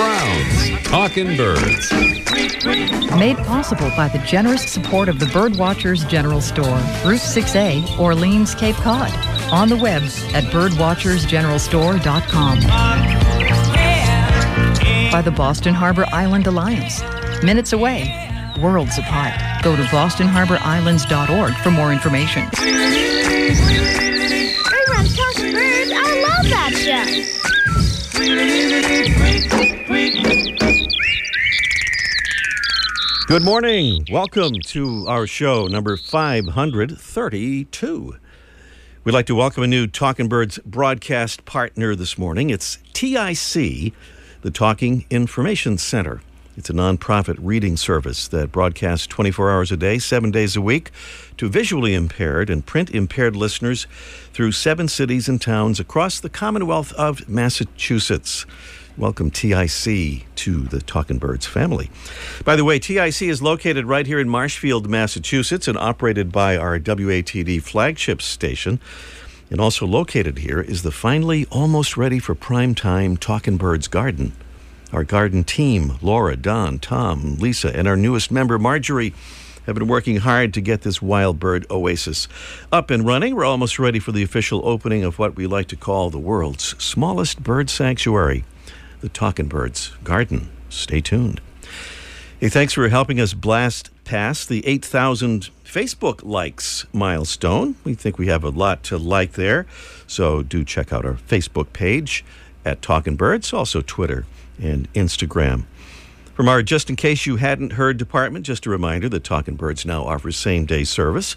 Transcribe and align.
Brown's 0.00 0.72
Talking 0.84 1.36
Birds. 1.36 1.92
Made 3.18 3.36
possible 3.44 3.90
by 3.94 4.08
the 4.08 4.16
generous 4.26 4.62
support 4.62 5.10
of 5.10 5.18
the 5.18 5.26
Birdwatchers 5.26 6.08
General 6.08 6.40
Store, 6.40 6.78
Route 7.04 7.20
6A, 7.20 7.98
Orleans, 7.98 8.54
Cape 8.54 8.76
Cod. 8.76 9.12
On 9.52 9.68
the 9.68 9.76
web 9.76 10.02
at 10.32 10.44
birdwatchersgeneralstore.com. 10.44 12.60
By 15.12 15.20
the 15.20 15.32
Boston 15.32 15.74
Harbor 15.74 16.06
Island 16.14 16.46
Alliance. 16.46 17.02
Minutes 17.42 17.74
away, 17.74 18.30
worlds 18.58 18.96
apart. 18.96 19.34
Go 19.62 19.76
to 19.76 19.82
bostonharborislands.org 19.82 21.54
for 21.56 21.70
more 21.70 21.92
information. 21.92 22.48
Everyone's 22.56 23.58
talking 25.14 25.52
birds. 25.52 25.92
I 25.92 26.24
love 26.26 26.48
that 26.48 26.72
show. 26.74 27.04
Good 33.30 33.44
morning. 33.44 34.04
Welcome 34.10 34.54
to 34.54 35.06
our 35.06 35.24
show 35.24 35.68
number 35.68 35.96
532. 35.96 38.16
We'd 39.04 39.12
like 39.12 39.26
to 39.26 39.36
welcome 39.36 39.62
a 39.62 39.68
new 39.68 39.86
Talking 39.86 40.26
Birds 40.26 40.58
broadcast 40.66 41.44
partner 41.44 41.94
this 41.94 42.18
morning. 42.18 42.50
It's 42.50 42.78
TIC, 42.92 43.94
the 44.42 44.50
Talking 44.52 45.06
Information 45.10 45.78
Center. 45.78 46.22
It's 46.56 46.70
a 46.70 46.72
nonprofit 46.72 47.36
reading 47.38 47.76
service 47.76 48.26
that 48.26 48.50
broadcasts 48.50 49.06
24 49.06 49.48
hours 49.48 49.70
a 49.70 49.76
day, 49.76 50.00
seven 50.00 50.32
days 50.32 50.56
a 50.56 50.60
week, 50.60 50.90
to 51.36 51.48
visually 51.48 51.94
impaired 51.94 52.50
and 52.50 52.66
print 52.66 52.90
impaired 52.90 53.36
listeners 53.36 53.86
through 54.32 54.50
seven 54.50 54.88
cities 54.88 55.28
and 55.28 55.40
towns 55.40 55.78
across 55.78 56.18
the 56.18 56.30
Commonwealth 56.30 56.92
of 56.94 57.28
Massachusetts. 57.28 58.44
Welcome, 58.98 59.30
TIC, 59.30 60.26
to 60.34 60.62
the 60.64 60.82
Talking 60.84 61.18
Birds 61.18 61.46
family. 61.46 61.90
By 62.44 62.56
the 62.56 62.64
way, 62.64 62.80
TIC 62.80 63.22
is 63.22 63.40
located 63.40 63.86
right 63.86 64.04
here 64.04 64.18
in 64.18 64.28
Marshfield, 64.28 64.90
Massachusetts, 64.90 65.68
and 65.68 65.78
operated 65.78 66.32
by 66.32 66.56
our 66.56 66.78
WATD 66.78 67.62
flagship 67.62 68.20
station. 68.20 68.80
And 69.48 69.60
also 69.60 69.86
located 69.86 70.38
here 70.38 70.60
is 70.60 70.82
the 70.82 70.90
finally 70.90 71.46
almost 71.50 71.96
ready 71.96 72.18
for 72.18 72.34
prime 72.34 72.74
time 72.74 73.16
Talking 73.16 73.56
Birds 73.56 73.86
Garden. 73.86 74.32
Our 74.92 75.04
garden 75.04 75.44
team, 75.44 75.96
Laura, 76.02 76.36
Don, 76.36 76.80
Tom, 76.80 77.36
Lisa, 77.36 77.74
and 77.74 77.86
our 77.86 77.96
newest 77.96 78.32
member, 78.32 78.58
Marjorie, 78.58 79.14
have 79.66 79.76
been 79.76 79.88
working 79.88 80.16
hard 80.16 80.52
to 80.54 80.60
get 80.60 80.82
this 80.82 81.00
wild 81.00 81.38
bird 81.38 81.64
oasis 81.70 82.26
up 82.72 82.90
and 82.90 83.06
running. 83.06 83.36
We're 83.36 83.44
almost 83.44 83.78
ready 83.78 84.00
for 84.00 84.10
the 84.10 84.24
official 84.24 84.66
opening 84.66 85.04
of 85.04 85.18
what 85.18 85.36
we 85.36 85.46
like 85.46 85.68
to 85.68 85.76
call 85.76 86.10
the 86.10 86.18
world's 86.18 86.74
smallest 86.82 87.42
bird 87.42 87.70
sanctuary, 87.70 88.44
the 89.00 89.08
Talking 89.08 89.48
Birds 89.48 89.92
Garden. 90.04 90.48
Stay 90.68 91.00
tuned. 91.00 91.40
Hey, 92.38 92.48
thanks 92.48 92.72
for 92.72 92.88
helping 92.88 93.20
us 93.20 93.34
blast 93.34 93.90
past 94.04 94.48
the 94.48 94.66
8,000 94.66 95.50
Facebook 95.64 96.24
likes 96.24 96.86
milestone. 96.92 97.76
We 97.84 97.94
think 97.94 98.18
we 98.18 98.26
have 98.28 98.42
a 98.42 98.48
lot 98.48 98.82
to 98.84 98.98
like 98.98 99.32
there. 99.32 99.66
So 100.06 100.42
do 100.42 100.64
check 100.64 100.92
out 100.92 101.04
our 101.04 101.14
Facebook 101.14 101.72
page 101.72 102.24
at 102.64 102.82
Talking 102.82 103.16
Birds, 103.16 103.52
also 103.52 103.82
Twitter 103.82 104.26
and 104.60 104.92
Instagram. 104.94 105.64
From 106.34 106.48
our 106.48 106.62
Just 106.62 106.88
In 106.88 106.96
Case 106.96 107.26
You 107.26 107.36
Hadn't 107.36 107.72
Heard 107.72 107.98
department, 107.98 108.46
just 108.46 108.66
a 108.66 108.70
reminder 108.70 109.08
that 109.10 109.24
Talking 109.24 109.56
Birds 109.56 109.84
now 109.84 110.04
offers 110.04 110.36
same 110.36 110.64
day 110.64 110.84
service. 110.84 111.36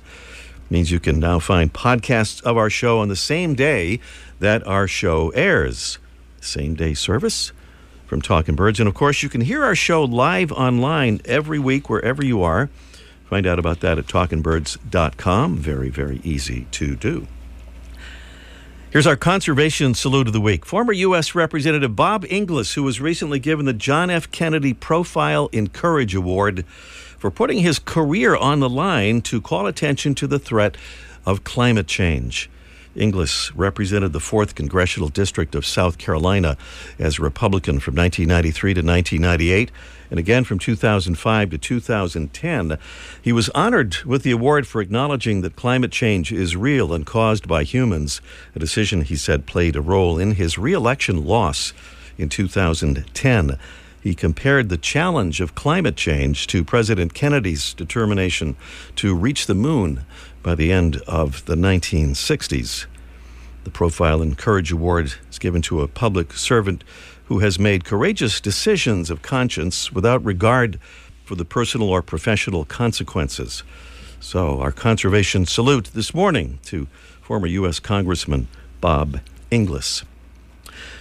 means 0.70 0.92
you 0.92 1.00
can 1.00 1.20
now 1.20 1.40
find 1.40 1.74
podcasts 1.74 2.42
of 2.44 2.58
our 2.58 2.70
show 2.70 3.00
on 3.00 3.10
the 3.10 3.16
same 3.16 3.54
day 3.54 4.00
that 4.40 4.66
our 4.66 4.88
show 4.88 5.30
airs. 5.32 6.00
Same 6.44 6.76
day 6.76 6.94
service 6.94 7.52
from 8.06 8.22
Talking 8.22 8.56
Birds. 8.56 8.80
And 8.80 8.88
of 8.88 8.94
course, 8.94 9.24
you 9.24 9.30
can 9.30 9.42
hear 9.42 9.64
our 9.64 9.76
show 9.76 10.04
live 10.04 10.52
online 10.52 11.22
every 11.26 11.60
week 11.60 11.90
wherever 11.90 12.24
you 12.24 12.44
are. 12.44 12.70
Find 13.26 13.48
out 13.48 13.60
about 13.60 13.80
that 13.80 13.98
at 13.98 14.06
talkingbirds.com. 14.06 15.58
Very, 15.58 15.90
very 15.90 16.22
easy 16.24 16.68
to 16.72 16.96
do. 16.96 17.28
Here's 18.92 19.08
our 19.08 19.16
conservation 19.16 19.96
salute 19.96 20.28
of 20.28 20.34
the 20.34 20.40
week. 20.40 20.68
Former 20.68 20.94
U.S. 20.94 21.34
Representative 21.34 21.96
Bob 21.96 22.26
Inglis, 22.30 22.76
who 22.76 22.84
was 22.84 23.02
recently 23.02 23.40
given 23.40 23.66
the 23.66 23.74
John 23.74 24.12
F. 24.12 24.30
Kennedy 24.30 24.76
Profile 24.76 25.50
in 25.52 25.70
Courage 25.70 26.14
Award 26.14 26.64
for 27.18 27.32
putting 27.32 27.58
his 27.58 27.80
career 27.80 28.36
on 28.36 28.60
the 28.60 28.70
line 28.70 29.22
to 29.22 29.42
call 29.42 29.66
attention 29.66 30.14
to 30.14 30.28
the 30.28 30.38
threat 30.38 30.78
of 31.26 31.44
climate 31.44 31.88
change. 31.88 32.52
Inglis 32.96 33.54
represented 33.56 34.14
the 34.14 34.20
4th 34.20 34.56
Congressional 34.56 35.10
District 35.10 35.56
of 35.56 35.66
South 35.66 35.98
Carolina 35.98 36.58
as 37.00 37.18
a 37.18 37.22
Republican 37.24 37.80
from 37.80 37.96
1993 37.96 38.74
to 38.74 38.82
1998, 38.82 39.72
and 40.12 40.20
again 40.20 40.44
from 40.44 40.60
2005 40.60 41.50
to 41.50 41.58
2010. 41.58 42.78
He 43.22 43.34
was 43.34 43.50
honored 43.50 43.98
with 44.04 44.24
the 44.24 44.32
award 44.32 44.68
for 44.68 44.82
acknowledging 44.82 45.42
that 45.42 45.56
climate 45.56 45.92
change 45.92 46.32
is 46.32 46.56
real 46.56 46.94
and 46.94 47.06
caused 47.06 47.48
by 47.48 47.64
humans, 47.64 48.22
a 48.56 48.60
decision 48.60 49.02
he 49.02 49.16
said 49.16 49.46
played 49.46 49.76
a 49.76 49.82
role 49.82 50.20
in 50.20 50.36
his 50.36 50.58
reelection 50.58 51.26
loss 51.26 51.74
in 52.18 52.30
2010. 52.30 53.58
He 54.04 54.14
compared 54.14 54.68
the 54.68 54.78
challenge 54.78 55.40
of 55.40 55.56
climate 55.56 55.96
change 55.96 56.48
to 56.48 56.66
President 56.66 57.14
Kennedy's 57.14 57.74
determination 57.74 58.58
to 58.98 59.16
reach 59.16 59.46
the 59.46 59.56
moon 59.56 60.04
by 60.44 60.54
the 60.54 60.72
end 60.72 60.98
of 61.08 61.46
the 61.46 61.56
1960s. 61.56 62.86
The 63.64 63.72
Profile 63.72 64.22
in 64.22 64.36
Courage 64.36 64.72
Award 64.72 65.14
is 65.30 65.40
given 65.40 65.62
to 65.64 65.82
a 65.82 65.88
public 65.88 66.34
servant 66.34 66.84
who 67.26 67.40
has 67.40 67.58
made 67.58 67.86
courageous 67.86 68.42
decisions 68.42 69.10
of 69.10 69.22
conscience 69.22 69.92
without 69.92 70.24
regard 70.24 70.80
for 71.24 71.36
the 71.36 71.46
personal 71.46 71.90
or 71.90 72.02
professional 72.02 72.66
consequences. 72.66 73.64
So, 74.20 74.60
our 74.60 74.72
conservation 74.72 75.46
salute 75.46 75.92
this 75.94 76.14
morning 76.14 76.60
to 76.66 76.88
former 77.22 77.48
U.S. 77.48 77.80
Congressman 77.80 78.50
Bob 78.82 79.22
Inglis. 79.50 80.04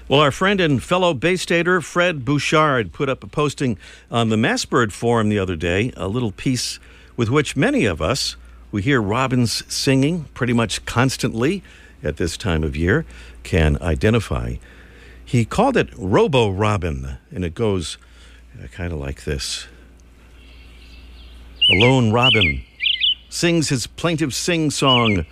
Well, 0.09 0.21
our 0.21 0.31
friend 0.31 0.61
and 0.61 0.83
fellow 0.83 1.15
Bay 1.15 1.37
Stater 1.37 1.81
Fred 1.81 2.25
Bouchard 2.25 2.93
put 2.93 3.09
up 3.09 3.25
a 3.25 3.27
posting 3.27 3.79
on 4.11 4.29
the 4.29 4.37
Massbird 4.37 4.93
Forum 4.93 5.29
the 5.29 5.39
other 5.39 5.57
day, 5.57 5.93
a 5.97 6.07
little 6.07 6.33
piece 6.33 6.79
with 7.17 7.29
which 7.29 7.57
many 7.57 7.85
of 7.85 8.01
us 8.01 8.37
we 8.73 8.83
hear 8.83 9.01
robins 9.01 9.63
singing 9.73 10.25
pretty 10.35 10.53
much 10.53 10.85
constantly 10.87 11.63
at 12.03 12.17
this 12.17 12.37
time 12.37 12.65
of 12.65 12.75
year, 12.75 13.05
can 13.43 13.81
identify. 13.81 14.57
He 15.25 15.45
called 15.45 15.77
it 15.77 15.91
Robo 15.97 16.51
Robin, 16.51 17.19
and 17.31 17.45
it 17.45 17.55
goes 17.55 17.99
uh, 18.61 18.67
kind 18.69 18.93
of 18.93 18.99
like 18.99 19.25
this 19.25 19.67
A 21.71 21.75
lone 21.75 22.11
robin 22.13 22.63
sings 23.29 23.69
his 23.69 23.87
plaintive 23.87 24.35
sing 24.35 24.71
song 24.71 25.25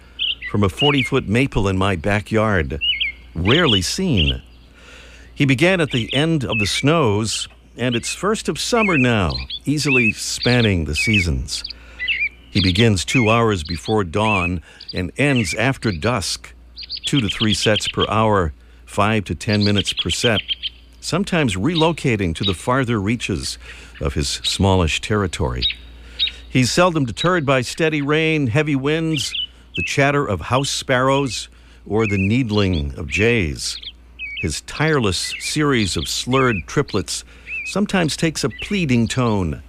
from 0.51 0.63
a 0.63 0.69
40 0.69 1.03
foot 1.03 1.29
maple 1.29 1.69
in 1.69 1.77
my 1.77 1.97
backyard, 1.97 2.81
rarely 3.35 3.83
seen. 3.83 4.43
He 5.35 5.45
began 5.45 5.81
at 5.81 5.91
the 5.91 6.13
end 6.15 6.45
of 6.45 6.59
the 6.59 6.67
snows, 6.67 7.49
and 7.77 7.95
it's 7.95 8.15
first 8.15 8.49
of 8.49 8.59
summer 8.59 8.99
now, 8.99 9.33
easily 9.65 10.13
spanning 10.13 10.85
the 10.85 10.95
seasons. 10.95 11.65
He 12.51 12.61
begins 12.61 13.05
two 13.05 13.31
hours 13.31 13.63
before 13.63 14.03
dawn 14.03 14.61
and 14.93 15.13
ends 15.17 15.55
after 15.55 15.93
dusk, 15.93 16.53
two 17.07 17.21
to 17.21 17.29
three 17.29 17.55
sets 17.55 17.87
per 17.87 18.05
hour, 18.09 18.53
five 18.85 19.25
to 19.27 19.37
ten 19.37 19.63
minutes 19.63 19.93
per 19.93 20.11
set, 20.11 20.41
sometimes 21.01 21.55
relocating 21.55 22.35
to 22.35 22.45
the 22.45 22.55
farther 22.55 23.01
reaches 23.01 23.57
of 24.01 24.15
his 24.15 24.29
smallish 24.29 25.01
territory. 25.01 25.65
He's 26.49 26.73
seldom 26.73 27.05
deterred 27.05 27.47
by 27.47 27.61
steady 27.61 28.03
rain, 28.03 28.49
heavy 28.49 28.75
winds, 28.75 29.33
the 29.77 29.85
chatter 29.85 30.27
of 30.27 30.41
house 30.41 30.71
sparrows, 30.71 31.49
or 31.87 32.09
the 32.09 32.19
needling 32.19 32.99
of 32.99 33.07
jays. 33.07 33.79
His 34.41 34.63
tireless 34.63 35.35
series 35.39 35.97
of 35.97 36.09
slurred 36.09 36.57
triplets 36.67 37.25
sometimes 37.67 38.17
takes 38.17 38.43
a 38.43 38.49
pleading 38.49 39.07
tone, 39.07 39.63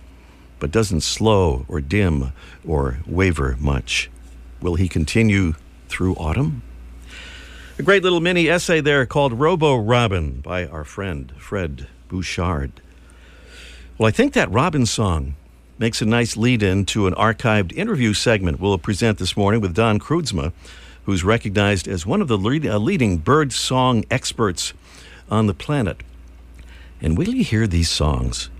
but 0.61 0.71
doesn't 0.71 1.01
slow 1.01 1.65
or 1.67 1.81
dim 1.81 2.31
or 2.65 2.99
waver 3.07 3.57
much. 3.59 4.09
Will 4.61 4.75
he 4.75 4.87
continue 4.87 5.55
through 5.89 6.13
autumn? 6.15 6.61
A 7.79 7.83
great 7.83 8.03
little 8.03 8.21
mini 8.21 8.47
essay 8.47 8.79
there 8.79 9.07
called 9.07 9.33
Robo 9.33 9.75
Robin 9.75 10.39
by 10.39 10.67
our 10.67 10.83
friend 10.83 11.33
Fred 11.35 11.87
Bouchard. 12.07 12.79
Well, 13.97 14.07
I 14.07 14.11
think 14.11 14.33
that 14.33 14.51
Robin 14.51 14.85
song 14.85 15.35
makes 15.79 15.99
a 15.99 16.05
nice 16.05 16.37
lead 16.37 16.61
in 16.61 16.85
to 16.85 17.07
an 17.07 17.15
archived 17.15 17.73
interview 17.73 18.13
segment 18.13 18.59
we'll 18.59 18.77
present 18.77 19.17
this 19.17 19.35
morning 19.35 19.61
with 19.61 19.73
Don 19.73 19.97
Kroodsma, 19.97 20.53
who's 21.05 21.23
recognized 21.23 21.87
as 21.87 22.05
one 22.05 22.21
of 22.21 22.27
the 22.27 22.37
lead, 22.37 22.67
uh, 22.67 22.77
leading 22.77 23.17
bird 23.17 23.51
song 23.51 24.05
experts 24.11 24.73
on 25.27 25.47
the 25.47 25.55
planet. 25.55 26.01
And 27.01 27.17
will 27.17 27.29
you 27.29 27.43
hear 27.43 27.65
these 27.65 27.89
songs? 27.89 28.51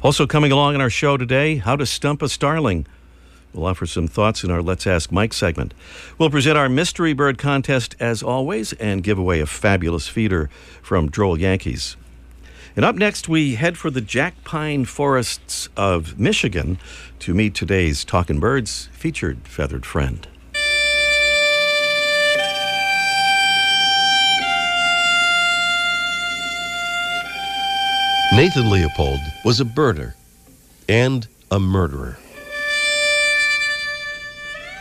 Also, 0.00 0.28
coming 0.28 0.52
along 0.52 0.76
in 0.76 0.80
our 0.80 0.90
show 0.90 1.16
today, 1.16 1.56
How 1.56 1.74
to 1.74 1.84
Stump 1.84 2.22
a 2.22 2.28
Starling. 2.28 2.86
We'll 3.52 3.66
offer 3.66 3.84
some 3.84 4.06
thoughts 4.06 4.44
in 4.44 4.50
our 4.50 4.62
Let's 4.62 4.86
Ask 4.86 5.10
Mike 5.10 5.32
segment. 5.32 5.74
We'll 6.18 6.30
present 6.30 6.56
our 6.56 6.68
mystery 6.68 7.14
bird 7.14 7.36
contest 7.36 7.96
as 7.98 8.22
always 8.22 8.72
and 8.74 9.02
give 9.02 9.18
away 9.18 9.40
a 9.40 9.46
fabulous 9.46 10.06
feeder 10.06 10.50
from 10.82 11.10
Droll 11.10 11.36
Yankees. 11.36 11.96
And 12.76 12.84
up 12.84 12.94
next, 12.94 13.28
we 13.28 13.56
head 13.56 13.76
for 13.76 13.90
the 13.90 14.00
jack 14.00 14.44
pine 14.44 14.84
forests 14.84 15.68
of 15.76 16.16
Michigan 16.16 16.78
to 17.18 17.34
meet 17.34 17.56
today's 17.56 18.04
Talking 18.04 18.38
Birds 18.38 18.88
featured 18.92 19.48
feathered 19.48 19.84
friend. 19.84 20.28
Nathan 28.34 28.68
Leopold 28.68 29.20
was 29.42 29.58
a 29.58 29.64
birder 29.64 30.12
and 30.86 31.26
a 31.50 31.58
murderer. 31.58 32.18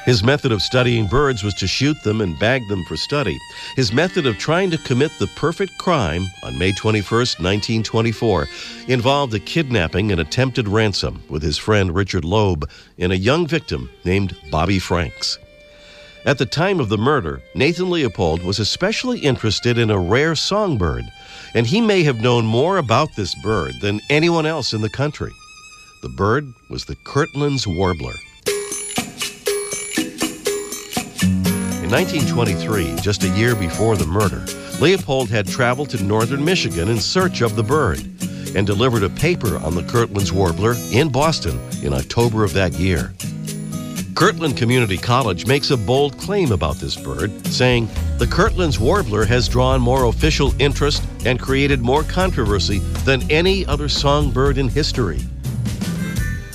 His 0.06 0.22
method 0.22 0.52
of 0.52 0.62
studying 0.62 1.08
birds 1.08 1.44
was 1.44 1.54
to 1.56 1.68
shoot 1.68 1.96
them 2.04 2.20
and 2.20 2.38
bag 2.38 2.68
them 2.68 2.84
for 2.84 2.98
study. 2.98 3.38
His 3.78 3.94
method 3.94 4.26
of 4.26 4.38
trying 4.38 4.70
to 4.72 4.78
commit 4.78 5.12
the 5.18 5.28
perfect 5.28 5.78
crime 5.78 6.28
on 6.44 6.58
May 6.58 6.74
21, 6.74 7.10
1924, 7.10 8.48
involved 8.90 9.34
a 9.34 9.40
kidnapping 9.40 10.12
and 10.12 10.20
attempted 10.20 10.68
ransom 10.68 11.24
with 11.30 11.42
his 11.42 11.58
friend 11.58 11.96
Richard 11.96 12.26
Loeb 12.26 12.70
and 12.98 13.14
a 13.14 13.18
young 13.18 13.48
victim 13.48 13.90
named 14.04 14.36
Bobby 14.52 14.78
Franks. 14.78 15.40
At 16.28 16.38
the 16.40 16.46
time 16.46 16.82
of 16.82 16.90
the 16.90 16.98
murder, 16.98 17.42
Nathan 17.56 17.90
Leopold 17.90 18.44
was 18.44 18.60
especially 18.60 19.20
interested 19.20 19.78
in 19.78 19.90
a 19.90 19.98
rare 19.98 20.36
songbird, 20.36 21.06
and 21.56 21.66
he 21.66 21.80
may 21.80 22.04
have 22.04 22.20
known 22.20 22.46
more 22.46 22.80
about 22.80 23.16
this 23.16 23.34
bird 23.34 23.72
than 23.80 24.02
anyone 24.10 24.46
else 24.46 24.74
in 24.74 24.82
the 24.82 24.90
country. 24.90 25.32
The 26.02 26.10
bird 26.10 26.54
was 26.70 26.84
the 26.84 26.98
Kirtland's 27.06 27.66
warbler. 27.66 28.14
In 31.82 31.90
1923, 31.90 32.98
just 32.98 33.24
a 33.24 33.30
year 33.30 33.56
before 33.56 33.96
the 33.96 34.06
murder, 34.06 34.44
Leopold 34.82 35.30
had 35.30 35.48
traveled 35.48 35.90
to 35.92 36.04
northern 36.04 36.44
Michigan 36.44 36.90
in 36.90 37.00
search 37.00 37.40
of 37.40 37.56
the 37.56 37.64
bird 37.64 38.00
and 38.54 38.68
delivered 38.68 39.04
a 39.04 39.10
paper 39.10 39.60
on 39.60 39.76
the 39.76 39.84
Kirtland's 39.84 40.34
warbler 40.34 40.76
in 40.92 41.10
Boston 41.10 41.58
in 41.82 41.94
October 41.94 42.44
of 42.44 42.52
that 42.52 42.74
year. 42.74 43.14
Kirtland 44.18 44.58
Community 44.58 44.98
College 44.98 45.46
makes 45.46 45.69
a 45.69 45.78
bold 45.78 46.18
claim 46.18 46.52
about 46.52 46.78
this 46.78 46.96
bird, 46.96 47.46
saying 47.46 47.88
the 48.18 48.25
Kirtland's 48.25 48.80
warbler 48.80 49.24
has 49.25 49.48
drawn 49.48 49.80
more 49.80 50.06
official 50.06 50.60
interest 50.60 51.04
and 51.24 51.40
created 51.40 51.81
more 51.81 52.02
controversy 52.02 52.80
than 53.06 53.30
any 53.30 53.64
other 53.68 53.88
songbird 53.88 54.58
in 54.58 54.69
history. 54.69 55.19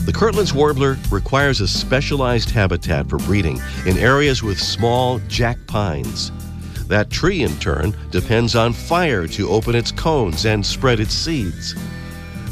The 0.06 0.12
Kirtland's 0.12 0.52
warbler 0.52 0.98
requires 1.08 1.60
a 1.60 1.68
specialized 1.68 2.50
habitat 2.50 3.08
for 3.08 3.18
breeding 3.18 3.60
in 3.86 3.96
areas 3.96 4.42
with 4.42 4.58
small 4.58 5.20
jack 5.28 5.56
pines. 5.68 6.32
That 6.88 7.10
tree, 7.10 7.44
in 7.44 7.56
turn, 7.60 7.96
depends 8.10 8.56
on 8.56 8.72
fire 8.72 9.28
to 9.28 9.48
open 9.48 9.76
its 9.76 9.92
cones 9.92 10.46
and 10.46 10.66
spread 10.66 10.98
its 10.98 11.14
seeds. 11.14 11.76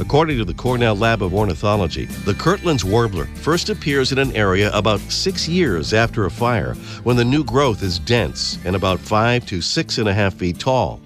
According 0.00 0.38
to 0.38 0.46
the 0.46 0.54
Cornell 0.54 0.96
Lab 0.96 1.22
of 1.22 1.34
Ornithology, 1.34 2.06
the 2.06 2.32
Kirtland's 2.32 2.86
warbler 2.86 3.26
first 3.34 3.68
appears 3.68 4.12
in 4.12 4.18
an 4.18 4.34
area 4.34 4.72
about 4.72 4.98
six 5.00 5.46
years 5.46 5.92
after 5.92 6.24
a 6.24 6.30
fire 6.30 6.72
when 7.04 7.16
the 7.16 7.24
new 7.24 7.44
growth 7.44 7.82
is 7.82 7.98
dense 7.98 8.58
and 8.64 8.74
about 8.74 8.98
five 8.98 9.44
to 9.46 9.60
six 9.60 9.98
and 9.98 10.08
a 10.08 10.14
half 10.14 10.32
feet 10.32 10.58
tall. 10.58 11.02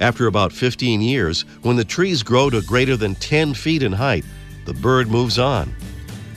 After 0.00 0.26
about 0.26 0.54
15 0.54 1.02
years, 1.02 1.42
when 1.62 1.76
the 1.76 1.84
trees 1.84 2.22
grow 2.22 2.48
to 2.48 2.62
greater 2.62 2.96
than 2.96 3.14
10 3.16 3.52
feet 3.52 3.82
in 3.82 3.92
height, 3.92 4.24
the 4.64 4.74
bird 4.74 5.08
moves 5.08 5.38
on. 5.38 5.70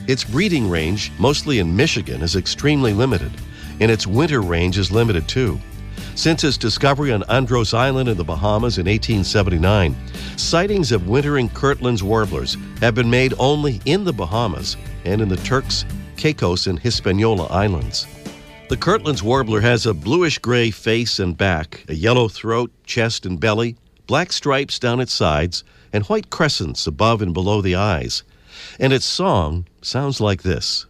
Its 0.06 0.24
breeding 0.24 0.68
range, 0.68 1.10
mostly 1.18 1.58
in 1.58 1.74
Michigan, 1.74 2.20
is 2.20 2.36
extremely 2.36 2.92
limited, 2.92 3.32
and 3.80 3.90
its 3.90 4.06
winter 4.06 4.42
range 4.42 4.76
is 4.76 4.92
limited 4.92 5.26
too. 5.26 5.58
Since 6.14 6.44
its 6.44 6.56
discovery 6.56 7.12
on 7.12 7.22
Andros 7.24 7.74
Island 7.74 8.08
in 8.08 8.16
the 8.16 8.24
Bahamas 8.24 8.78
in 8.78 8.86
1879, 8.86 9.96
sightings 10.36 10.92
of 10.92 11.08
wintering 11.08 11.48
Kirtland's 11.48 12.02
warblers 12.02 12.56
have 12.80 12.94
been 12.94 13.10
made 13.10 13.34
only 13.38 13.80
in 13.84 14.04
the 14.04 14.12
Bahamas 14.12 14.76
and 15.04 15.20
in 15.20 15.28
the 15.28 15.36
Turks, 15.38 15.84
Caicos, 16.16 16.66
and 16.66 16.78
Hispaniola 16.78 17.46
Islands. 17.46 18.06
The 18.68 18.76
Kirtland's 18.76 19.22
warbler 19.22 19.60
has 19.62 19.86
a 19.86 19.94
bluish 19.94 20.38
gray 20.38 20.70
face 20.70 21.18
and 21.18 21.36
back, 21.36 21.84
a 21.88 21.94
yellow 21.94 22.28
throat, 22.28 22.70
chest, 22.84 23.24
and 23.24 23.40
belly, 23.40 23.76
black 24.06 24.32
stripes 24.32 24.78
down 24.78 25.00
its 25.00 25.12
sides, 25.12 25.64
and 25.92 26.04
white 26.04 26.28
crescents 26.28 26.86
above 26.86 27.22
and 27.22 27.32
below 27.32 27.62
the 27.62 27.76
eyes. 27.76 28.24
And 28.78 28.92
its 28.92 29.06
song 29.06 29.66
sounds 29.80 30.20
like 30.20 30.42
this. 30.42 30.84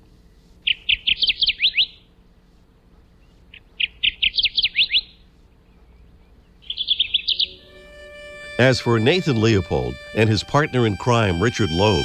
As 8.58 8.80
for 8.80 8.98
Nathan 8.98 9.40
Leopold 9.40 9.94
and 10.16 10.28
his 10.28 10.42
partner 10.42 10.84
in 10.84 10.96
crime, 10.96 11.40
Richard 11.40 11.70
Loeb, 11.70 12.04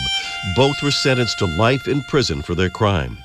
both 0.56 0.76
were 0.84 0.92
sentenced 0.92 1.40
to 1.40 1.48
life 1.48 1.88
in 1.88 2.04
prison 2.04 2.44
for 2.44 2.54
their 2.54 2.70
crime. 2.70 3.18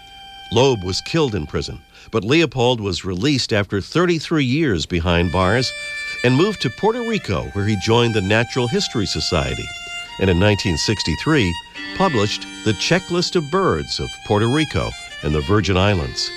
Loeb 0.50 0.82
was 0.82 1.02
killed 1.02 1.34
in 1.34 1.46
prison, 1.46 1.82
but 2.10 2.25
Leopold 2.25 2.80
was 2.80 3.04
released 3.04 3.52
after 3.52 3.82
33 3.82 4.46
years 4.46 4.86
behind 4.86 5.30
bars 5.30 5.70
and 6.25 6.34
moved 6.34 6.62
to 6.62 6.70
Puerto 6.70 7.06
Rico, 7.06 7.44
where 7.48 7.66
he 7.66 7.76
joined 7.76 8.14
the 8.14 8.22
Natural 8.22 8.66
History 8.66 9.04
Society, 9.04 9.69
and 10.20 10.30
in 10.30 10.40
1963 10.40 11.54
published 11.98 12.46
The 12.64 12.72
Checklist 12.72 13.36
of 13.36 13.50
Birds 13.50 14.00
of 14.00 14.08
Puerto 14.26 14.48
Rico 14.48 14.88
and 15.22 15.34
the 15.34 15.42
Virgin 15.42 15.76
Islands. 15.76 16.30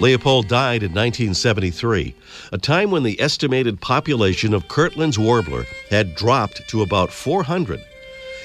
Leopold 0.00 0.46
died 0.46 0.84
in 0.84 0.92
1973, 0.92 2.14
a 2.52 2.58
time 2.58 2.92
when 2.92 3.02
the 3.02 3.20
estimated 3.20 3.80
population 3.80 4.54
of 4.54 4.68
Kirtland's 4.68 5.18
warbler 5.18 5.64
had 5.90 6.14
dropped 6.14 6.66
to 6.68 6.82
about 6.82 7.12
400, 7.12 7.80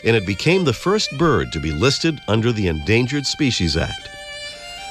and 0.03 0.15
it 0.15 0.25
became 0.25 0.63
the 0.63 0.73
first 0.73 1.17
bird 1.17 1.51
to 1.51 1.59
be 1.59 1.71
listed 1.71 2.19
under 2.27 2.51
the 2.51 2.67
Endangered 2.67 3.25
Species 3.25 3.77
Act. 3.77 4.09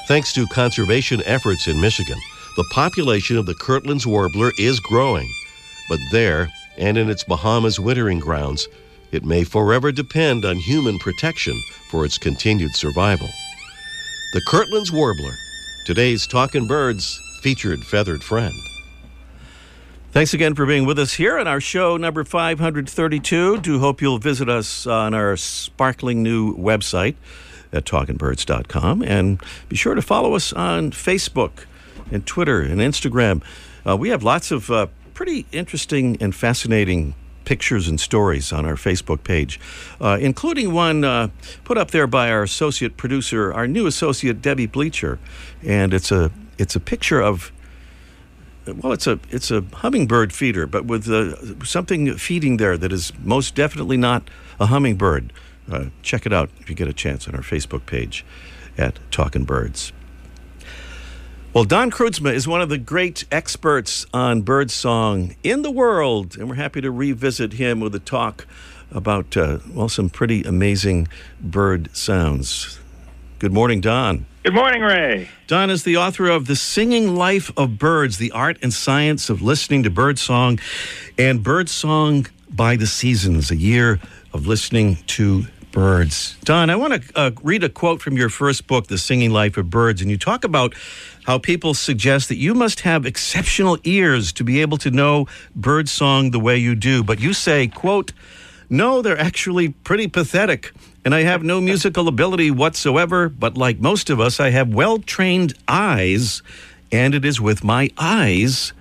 Thanks 0.09 0.33
to 0.35 0.47
conservation 0.49 1.23
efforts 1.25 1.69
in 1.69 1.81
Michigan, 1.81 2.19
the 2.57 2.69
population 2.71 3.37
of 3.37 3.47
the 3.47 3.55
Kirtland's 3.55 4.07
warbler 4.07 4.53
is 4.59 4.81
growing, 4.81 5.31
but 5.89 5.99
there 6.11 6.51
and 6.79 6.99
in 6.99 7.09
its 7.11 7.25
Bahamas 7.25 7.79
wintering 7.79 8.19
grounds, 8.19 8.69
it 9.11 9.25
may 9.25 9.45
forever 9.45 9.93
depend 9.93 10.45
on 10.45 10.57
human 10.57 10.99
protection 10.99 11.61
for 11.91 12.05
its 12.05 12.19
continued 12.19 12.75
survival. 12.75 13.29
The 14.33 14.43
Kirtland's 14.49 14.91
warbler, 14.91 15.35
today's 15.85 16.27
Talking 16.27 16.67
Birds 16.67 17.21
featured 17.43 17.85
feathered 17.85 18.23
friend. 18.23 18.55
Thanks 20.13 20.35
again 20.35 20.55
for 20.55 20.67
being 20.67 20.85
with 20.85 20.99
us 20.99 21.15
here 21.15 21.39
on 21.39 21.49
our 21.49 21.59
show 21.59 21.97
number 21.97 22.23
532. 22.23 23.61
Do 23.61 23.79
hope 23.79 24.03
you'll 24.03 24.19
visit 24.19 24.47
us 24.47 24.87
on 24.87 25.15
our 25.15 25.39
sparkling 25.39 26.23
new 26.23 26.55
website 26.55 27.15
at 27.73 27.87
talkingbirds.com 27.87 29.01
and 29.05 29.41
be 29.71 29.77
sure 29.77 29.95
to 29.95 30.03
follow 30.03 30.35
us 30.35 30.53
on 30.53 30.91
Facebook 30.91 31.65
and 32.11 32.27
Twitter 32.27 32.61
and 32.61 32.79
Instagram. 32.79 33.43
Uh, 33.89 33.97
we 33.97 34.11
have 34.11 34.23
lots 34.23 34.51
of 34.51 34.71
uh, 34.71 34.89
pretty 35.15 35.47
interesting 35.51 36.19
and 36.21 36.35
fascinating 36.35 37.15
pictures 37.47 37.89
and 37.89 37.99
stories 37.99 38.53
on 38.53 38.67
our 38.67 38.75
Facebook 38.75 39.25
page, 39.25 39.59
uh, 39.99 40.19
including 40.21 40.75
one 40.75 41.05
uh, 41.05 41.29
put 41.65 41.79
up 41.79 41.91
there 41.91 42.07
by 42.07 42.31
our 42.31 42.43
associate 42.43 42.99
producer, 42.99 43.51
our 43.51 43.67
new 43.67 43.87
associate 43.87 44.43
Debbie 44.43 44.67
Bleacher, 44.67 45.19
and 45.63 45.95
it's 45.95 46.13
a 46.13 46.31
it's 46.59 46.77
a 46.77 46.81
picture 46.81 47.23
of 47.23 47.51
well, 48.67 48.93
it's 48.93 49.07
a 49.07 49.19
it's 49.31 49.51
a 49.51 49.63
hummingbird 49.73 50.33
feeder, 50.33 50.67
but 50.67 50.85
with 50.85 51.09
uh, 51.09 51.65
something 51.65 52.15
feeding 52.17 52.59
there 52.59 52.79
that 52.79 52.93
is 52.93 53.13
most 53.23 53.55
definitely 53.55 53.97
not 53.97 54.29
a 54.61 54.67
hummingbird. 54.67 55.33
Uh, 55.71 55.87
check 56.03 56.27
it 56.27 56.33
out 56.33 56.51
if 56.61 56.69
you 56.69 56.75
get 56.75 56.89
a 56.89 56.93
chance 56.93 57.29
on 57.29 57.35
our 57.35 57.43
Facebook 57.43 57.87
page 57.87 58.25
at 58.77 58.99
Talking 59.11 59.45
Birds. 59.45 59.93
Well, 61.55 61.65
Don 61.65 61.91
Kroodsma 61.91 62.33
is 62.33 62.49
one 62.49 62.63
of 62.63 62.71
the 62.71 62.79
great 62.79 63.25
experts 63.31 64.07
on 64.15 64.41
bird 64.41 64.71
song 64.71 65.37
in 65.43 65.61
the 65.61 65.71
world, 65.71 66.37
and 66.39 66.49
we're 66.49 66.55
happy 66.55 66.81
to 66.81 66.91
revisit 66.91 67.55
him 67.55 67.79
with 67.79 67.95
a 67.95 67.99
talk 67.99 68.47
about, 68.91 69.37
uh, 69.37 69.59
well, 69.71 69.91
some 69.91 70.09
pretty 70.09 70.43
amazing 70.45 71.09
bird 71.43 71.95
sounds. 71.95 72.79
Good 73.43 73.53
morning, 73.53 73.81
Don. 73.81 74.27
Good 74.45 74.55
morning, 74.55 74.83
Ray. 74.83 75.29
Don 75.49 75.69
is 75.69 75.83
the 75.83 75.97
author 75.97 76.29
of 76.29 76.47
The 76.47 76.55
Singing 76.55 77.17
Life 77.17 77.51
of 77.57 77.77
Birds, 77.77 78.19
the 78.19 78.31
art 78.31 78.57
and 78.63 78.73
science 78.73 79.29
of 79.29 79.43
listening 79.43 79.83
to 79.83 79.91
bird 79.91 80.21
song, 80.21 80.61
and 81.19 81.43
Bird 81.43 81.69
Song 81.69 82.29
by 82.49 82.77
the 82.77 82.87
Seasons, 82.87 83.51
a 83.51 83.57
year 83.57 83.99
of 84.33 84.47
listening 84.47 84.99
to 85.09 85.47
birds. 85.73 86.37
Don, 86.45 86.71
I 86.71 86.77
want 86.77 87.03
to 87.03 87.19
uh, 87.19 87.31
read 87.43 87.65
a 87.65 87.69
quote 87.69 88.01
from 88.01 88.17
your 88.17 88.29
first 88.29 88.69
book, 88.69 88.87
The 88.87 88.97
Singing 88.97 89.33
Life 89.33 89.57
of 89.57 89.69
Birds, 89.69 90.01
and 90.01 90.09
you 90.09 90.19
talk 90.19 90.45
about 90.45 90.77
how 91.25 91.41
people 91.41 91.75
suggest 91.75 92.29
that 92.29 92.37
you 92.37 92.55
must 92.55 92.83
have 92.83 93.05
exceptional 93.05 93.77
ears 93.83 94.33
to 94.35 94.45
be 94.45 94.61
able 94.61 94.79
to 94.79 94.91
know 94.93 95.27
bird 95.57 95.89
song 95.89 96.31
the 96.31 96.39
way 96.39 96.59
you 96.59 96.77
do. 96.77 97.03
But 97.03 97.19
you 97.19 97.33
say, 97.33 97.67
quote, 97.67 98.13
no, 98.73 99.03
they're 99.03 99.19
actually 99.21 99.69
pretty 99.69 100.09
pathetic. 100.09 100.73
And 101.05 101.15
I 101.15 101.23
have 101.23 101.43
no 101.45 101.61
musical 101.71 102.09
ability 102.09 102.51
whatsoever, 102.51 103.29
but 103.29 103.57
like 103.57 103.79
most 103.81 104.11
of 104.11 104.19
us, 104.19 104.41
I 104.41 104.51
have 104.51 104.73
well 104.75 104.99
trained 104.99 105.55
eyes, 105.69 106.43
and 106.91 107.15
it 107.15 107.25
is 107.25 107.41
with 107.41 107.63
my 107.63 107.91
eyes 107.99 108.73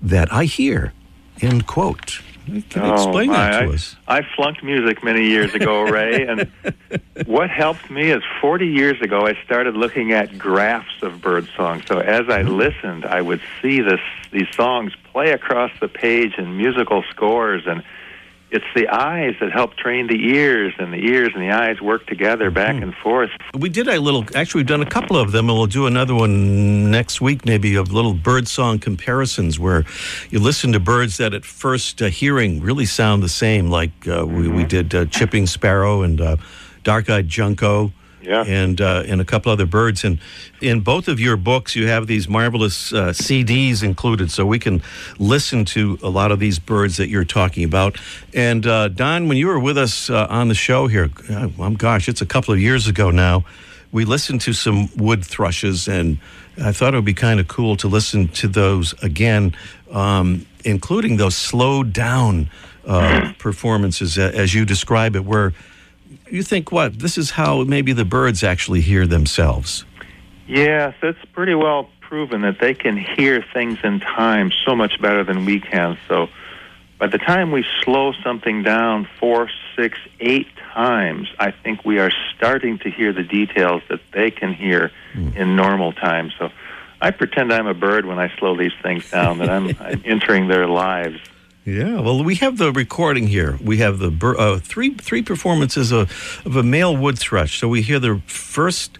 that 0.00 0.32
I 0.32 0.44
hear. 0.44 0.94
End 1.42 1.66
quote. 1.66 2.22
Can 2.70 2.84
you 2.84 2.90
explain 2.90 3.30
Oh, 3.30 3.32
that 3.32 3.52
to 3.58 3.70
us? 3.72 3.96
I 4.08 4.22
flunked 4.36 4.62
music 4.62 5.02
many 5.04 5.26
years 5.26 5.54
ago, 5.54 5.82
Ray, 5.82 6.26
and 6.26 6.50
what 7.26 7.50
helped 7.50 7.90
me 7.90 8.10
is 8.10 8.22
40 8.40 8.66
years 8.66 9.00
ago 9.02 9.26
I 9.26 9.34
started 9.44 9.74
looking 9.74 10.12
at 10.12 10.38
graphs 10.38 11.02
of 11.02 11.20
bird 11.20 11.48
songs. 11.56 11.84
So 11.88 11.98
as 11.98 12.28
I 12.28 12.42
Mm-hmm. 12.42 12.56
listened, 12.56 13.04
I 13.04 13.20
would 13.20 13.40
see 13.62 13.80
this 13.80 14.00
these 14.32 14.48
songs 14.56 14.92
play 15.12 15.32
across 15.32 15.70
the 15.80 15.88
page 15.88 16.34
in 16.38 16.56
musical 16.56 17.02
scores, 17.10 17.62
and 17.66 17.82
it's 18.50 18.64
the 18.74 18.88
eyes 18.88 19.34
that 19.40 19.52
help 19.52 19.76
train 19.76 20.06
the 20.06 20.20
ears, 20.34 20.72
and 20.78 20.92
the 20.92 20.98
ears 20.98 21.30
and 21.34 21.42
the 21.42 21.50
eyes 21.50 21.80
work 21.80 22.06
together 22.06 22.50
back 22.50 22.74
Mm-hmm. 22.74 22.82
and 22.82 22.94
forth. 22.94 23.30
We 23.56 23.68
did 23.68 23.88
a 23.88 23.98
little. 24.00 24.24
Actually, 24.34 24.60
we've 24.60 24.66
done 24.68 24.82
a 24.82 24.86
couple 24.86 25.16
of 25.16 25.32
them, 25.32 25.48
and 25.48 25.56
we'll 25.58 25.66
do 25.66 25.86
another 25.86 26.14
one 26.14 26.90
next 26.90 27.20
week, 27.20 27.44
maybe 27.44 27.74
of 27.76 27.92
little 27.92 28.14
bird 28.14 28.48
song 28.48 28.78
comparisons, 28.78 29.58
where 29.58 29.84
you 30.30 30.38
listen 30.38 30.72
to 30.72 30.80
birds 30.80 31.16
that 31.18 31.34
at 31.34 31.44
first 31.44 32.00
uh, 32.02 32.06
hearing 32.06 32.60
really 32.60 32.86
sound 32.86 33.22
the 33.22 33.28
same. 33.28 33.70
Like 33.70 33.92
uh, 34.08 34.24
we, 34.26 34.48
we 34.48 34.64
did 34.64 34.94
uh, 34.94 35.04
chipping 35.06 35.46
sparrow 35.46 36.02
and 36.02 36.20
uh, 36.20 36.36
dark-eyed 36.84 37.28
junco. 37.28 37.92
Yeah. 38.22 38.44
and 38.46 38.80
uh, 38.80 39.04
and 39.06 39.20
a 39.20 39.24
couple 39.24 39.50
other 39.52 39.66
birds. 39.66 40.04
And 40.04 40.18
in 40.60 40.80
both 40.80 41.08
of 41.08 41.18
your 41.18 41.36
books, 41.36 41.74
you 41.74 41.86
have 41.88 42.06
these 42.06 42.28
marvelous 42.28 42.92
uh, 42.92 43.10
CDs 43.10 43.82
included, 43.82 44.30
so 44.30 44.44
we 44.44 44.58
can 44.58 44.82
listen 45.18 45.64
to 45.66 45.98
a 46.02 46.08
lot 46.08 46.32
of 46.32 46.38
these 46.38 46.58
birds 46.58 46.96
that 46.98 47.08
you're 47.08 47.24
talking 47.24 47.64
about. 47.64 47.98
And 48.34 48.66
uh, 48.66 48.88
Don, 48.88 49.28
when 49.28 49.36
you 49.36 49.46
were 49.46 49.58
with 49.60 49.78
us 49.78 50.10
uh, 50.10 50.26
on 50.28 50.48
the 50.48 50.54
show 50.54 50.86
here, 50.86 51.10
uh, 51.30 51.48
um, 51.58 51.74
gosh, 51.74 52.08
it's 52.08 52.20
a 52.20 52.26
couple 52.26 52.52
of 52.52 52.60
years 52.60 52.86
ago 52.86 53.10
now. 53.10 53.44
We 53.92 54.04
listened 54.04 54.40
to 54.42 54.52
some 54.52 54.88
wood 54.96 55.24
thrushes, 55.24 55.88
and 55.88 56.18
I 56.62 56.72
thought 56.72 56.94
it 56.94 56.96
would 56.96 57.04
be 57.04 57.14
kind 57.14 57.40
of 57.40 57.48
cool 57.48 57.76
to 57.78 57.88
listen 57.88 58.28
to 58.28 58.46
those 58.46 58.92
again, 59.02 59.56
um, 59.90 60.46
including 60.64 61.16
those 61.16 61.34
slowed 61.34 61.92
down 61.92 62.50
uh, 62.86 63.32
performances, 63.38 64.16
uh, 64.16 64.30
as 64.32 64.54
you 64.54 64.64
describe 64.64 65.16
it, 65.16 65.24
where 65.24 65.52
you 66.32 66.42
think 66.42 66.72
what 66.72 66.98
this 66.98 67.18
is 67.18 67.30
how 67.30 67.64
maybe 67.64 67.92
the 67.92 68.04
birds 68.04 68.42
actually 68.42 68.80
hear 68.80 69.06
themselves. 69.06 69.84
Yes, 70.46 70.94
it's 71.02 71.24
pretty 71.32 71.54
well 71.54 71.88
proven 72.00 72.42
that 72.42 72.58
they 72.60 72.74
can 72.74 72.96
hear 72.96 73.44
things 73.54 73.78
in 73.84 74.00
time 74.00 74.50
so 74.66 74.74
much 74.74 75.00
better 75.00 75.22
than 75.22 75.44
we 75.44 75.60
can. 75.60 75.96
So 76.08 76.28
by 76.98 77.06
the 77.06 77.18
time 77.18 77.52
we 77.52 77.64
slow 77.82 78.12
something 78.24 78.62
down 78.62 79.08
four, 79.18 79.48
six, 79.76 79.96
eight 80.18 80.48
times, 80.74 81.28
I 81.38 81.52
think 81.52 81.84
we 81.84 81.98
are 81.98 82.10
starting 82.36 82.78
to 82.80 82.90
hear 82.90 83.12
the 83.12 83.22
details 83.22 83.82
that 83.88 84.00
they 84.12 84.30
can 84.30 84.52
hear 84.52 84.90
hmm. 85.12 85.30
in 85.36 85.56
normal 85.56 85.92
time. 85.92 86.32
So 86.38 86.50
I 87.00 87.10
pretend 87.12 87.52
I'm 87.52 87.66
a 87.66 87.74
bird 87.74 88.04
when 88.04 88.18
I 88.18 88.36
slow 88.38 88.56
these 88.56 88.74
things 88.82 89.10
down, 89.10 89.38
that 89.38 89.48
I'm, 89.48 89.68
I'm 89.80 90.02
entering 90.04 90.48
their 90.48 90.66
lives. 90.66 91.18
Yeah, 91.64 92.00
well, 92.00 92.24
we 92.24 92.36
have 92.36 92.56
the 92.56 92.72
recording 92.72 93.26
here. 93.26 93.58
We 93.62 93.78
have 93.78 93.98
the 93.98 94.10
uh, 94.38 94.58
three 94.60 94.94
three 94.94 95.22
performances 95.22 95.92
of, 95.92 96.10
of 96.46 96.56
a 96.56 96.62
male 96.62 96.96
wood 96.96 97.18
thrush. 97.18 97.58
So 97.58 97.68
we 97.68 97.82
hear 97.82 97.98
the 97.98 98.20
first. 98.26 98.98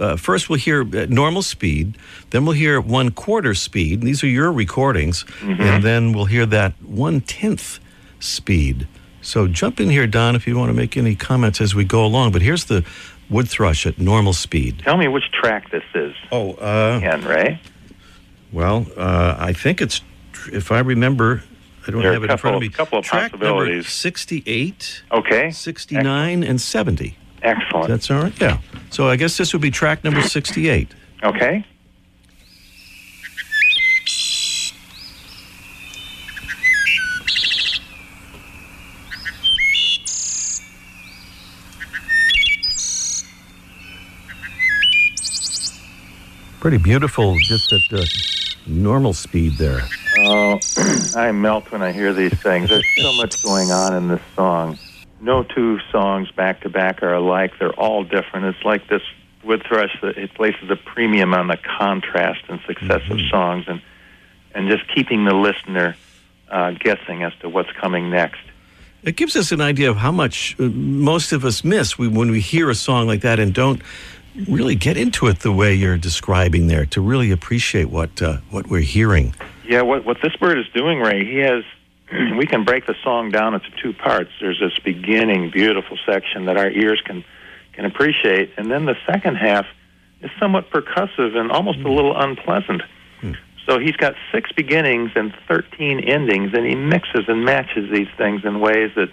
Uh, 0.00 0.16
first, 0.16 0.48
we'll 0.48 0.60
hear 0.60 0.82
at 0.96 1.10
normal 1.10 1.42
speed. 1.42 1.98
Then 2.30 2.44
we'll 2.44 2.54
hear 2.54 2.80
one 2.80 3.10
quarter 3.10 3.52
speed. 3.52 4.00
These 4.00 4.22
are 4.22 4.28
your 4.28 4.52
recordings, 4.52 5.24
and 5.42 5.82
then 5.82 6.12
we'll 6.12 6.26
hear 6.26 6.46
that 6.46 6.80
one 6.82 7.20
tenth 7.20 7.80
speed. 8.20 8.86
So 9.20 9.48
jump 9.48 9.80
in 9.80 9.90
here, 9.90 10.06
Don, 10.06 10.36
if 10.36 10.46
you 10.46 10.56
want 10.56 10.70
to 10.70 10.74
make 10.74 10.96
any 10.96 11.16
comments 11.16 11.60
as 11.60 11.74
we 11.74 11.84
go 11.84 12.04
along. 12.06 12.30
But 12.30 12.42
here's 12.42 12.66
the 12.66 12.84
wood 13.28 13.48
thrush 13.48 13.86
at 13.86 13.98
normal 13.98 14.32
speed. 14.32 14.78
Tell 14.84 14.96
me 14.96 15.08
which 15.08 15.30
track 15.32 15.70
this 15.70 15.82
is, 15.94 16.14
Oh, 16.30 16.52
uh, 16.54 17.00
Ken. 17.00 17.58
Well, 18.52 18.86
uh, 18.96 19.36
I 19.38 19.52
think 19.52 19.82
it's, 19.82 20.00
if 20.52 20.70
I 20.70 20.78
remember, 20.78 21.42
I 21.88 21.90
don't 21.90 22.02
There 22.02 22.12
have 22.12 22.22
a 22.22 22.26
it 22.26 22.30
in 22.32 22.36
front 22.36 22.56
of 22.56 22.60
couple- 22.60 22.60
me. 22.60 22.68
couple 22.68 22.98
of 22.98 23.04
Track 23.06 23.32
number 23.32 23.46
possibilities. 23.46 23.88
68, 23.88 25.02
Okay. 25.10 25.50
69, 25.50 26.44
and 26.44 26.60
70. 26.60 27.16
Excellent. 27.42 27.88
That's 27.88 28.10
all 28.10 28.22
right? 28.24 28.32
Yeah. 28.38 28.58
So 28.90 29.08
I 29.08 29.16
guess 29.16 29.38
this 29.38 29.54
would 29.54 29.62
be 29.62 29.70
track 29.70 30.04
number 30.04 30.20
68. 30.20 30.88
Okay. 31.24 31.64
Pretty 46.60 46.78
beautiful, 46.78 47.36
just 47.38 47.72
at 47.72 47.80
uh, 47.92 48.04
normal 48.68 49.12
speed 49.12 49.54
there. 49.54 49.82
Oh, 50.18 50.58
I 51.16 51.32
melt 51.32 51.70
when 51.72 51.82
I 51.82 51.92
hear 51.92 52.12
these 52.12 52.34
things. 52.34 52.68
There's 52.68 52.84
so 52.96 53.12
much 53.14 53.42
going 53.42 53.70
on 53.70 53.94
in 53.94 54.08
this 54.08 54.20
song. 54.36 54.78
No 55.20 55.42
two 55.42 55.80
songs 55.90 56.30
back 56.30 56.60
to 56.62 56.68
back 56.68 57.02
are 57.02 57.14
alike. 57.14 57.52
They're 57.58 57.72
all 57.72 58.04
different. 58.04 58.46
It's 58.46 58.64
like 58.64 58.88
this 58.88 59.02
wood 59.42 59.64
thrush 59.66 59.96
that 60.02 60.16
it 60.16 60.34
places 60.34 60.70
a 60.70 60.76
premium 60.76 61.34
on 61.34 61.48
the 61.48 61.56
contrast 61.56 62.42
and 62.48 62.60
successive 62.66 63.18
songs 63.30 63.64
and 63.66 63.80
and 64.54 64.68
just 64.68 64.82
keeping 64.94 65.24
the 65.24 65.34
listener 65.34 65.96
uh, 66.50 66.72
guessing 66.72 67.22
as 67.22 67.32
to 67.40 67.48
what's 67.48 67.70
coming 67.72 68.10
next. 68.10 68.40
It 69.02 69.16
gives 69.16 69.36
us 69.36 69.52
an 69.52 69.60
idea 69.60 69.90
of 69.90 69.96
how 69.96 70.10
much 70.10 70.56
uh, 70.58 70.64
most 70.64 71.32
of 71.32 71.44
us 71.44 71.62
miss 71.62 71.98
when 71.98 72.30
we 72.30 72.40
hear 72.40 72.68
a 72.70 72.74
song 72.74 73.06
like 73.06 73.20
that 73.20 73.38
and 73.38 73.54
don't 73.54 73.82
really 74.46 74.74
get 74.74 74.96
into 74.96 75.26
it 75.26 75.40
the 75.40 75.52
way 75.52 75.74
you're 75.74 75.98
describing 75.98 76.66
there 76.66 76.86
to 76.86 77.00
really 77.00 77.30
appreciate 77.30 77.90
what 77.90 78.20
uh, 78.22 78.38
what 78.50 78.68
we're 78.68 78.80
hearing. 78.80 79.34
Yeah, 79.66 79.82
what 79.82 80.04
what 80.04 80.18
this 80.22 80.34
bird 80.36 80.58
is 80.58 80.66
doing, 80.74 81.00
Ray, 81.00 81.24
he 81.24 81.38
has. 81.38 81.64
we 82.38 82.46
can 82.46 82.64
break 82.64 82.86
the 82.86 82.94
song 83.04 83.30
down 83.30 83.52
into 83.52 83.70
two 83.82 83.92
parts. 83.92 84.30
There's 84.40 84.58
this 84.58 84.78
beginning, 84.78 85.50
beautiful 85.50 85.98
section 86.06 86.46
that 86.46 86.56
our 86.56 86.70
ears 86.70 87.02
can 87.04 87.24
can 87.74 87.84
appreciate, 87.84 88.52
and 88.56 88.70
then 88.70 88.86
the 88.86 88.96
second 89.06 89.36
half 89.36 89.66
is 90.20 90.30
somewhat 90.40 90.70
percussive 90.70 91.36
and 91.36 91.50
almost 91.52 91.78
a 91.80 91.92
little 91.92 92.18
unpleasant. 92.18 92.82
So 93.68 93.78
he's 93.78 93.96
got 93.96 94.14
six 94.32 94.50
beginnings 94.52 95.10
and 95.14 95.34
thirteen 95.46 96.00
endings, 96.00 96.54
and 96.54 96.64
he 96.64 96.74
mixes 96.74 97.24
and 97.28 97.44
matches 97.44 97.90
these 97.92 98.08
things 98.16 98.42
in 98.44 98.60
ways 98.60 98.90
that 98.96 99.10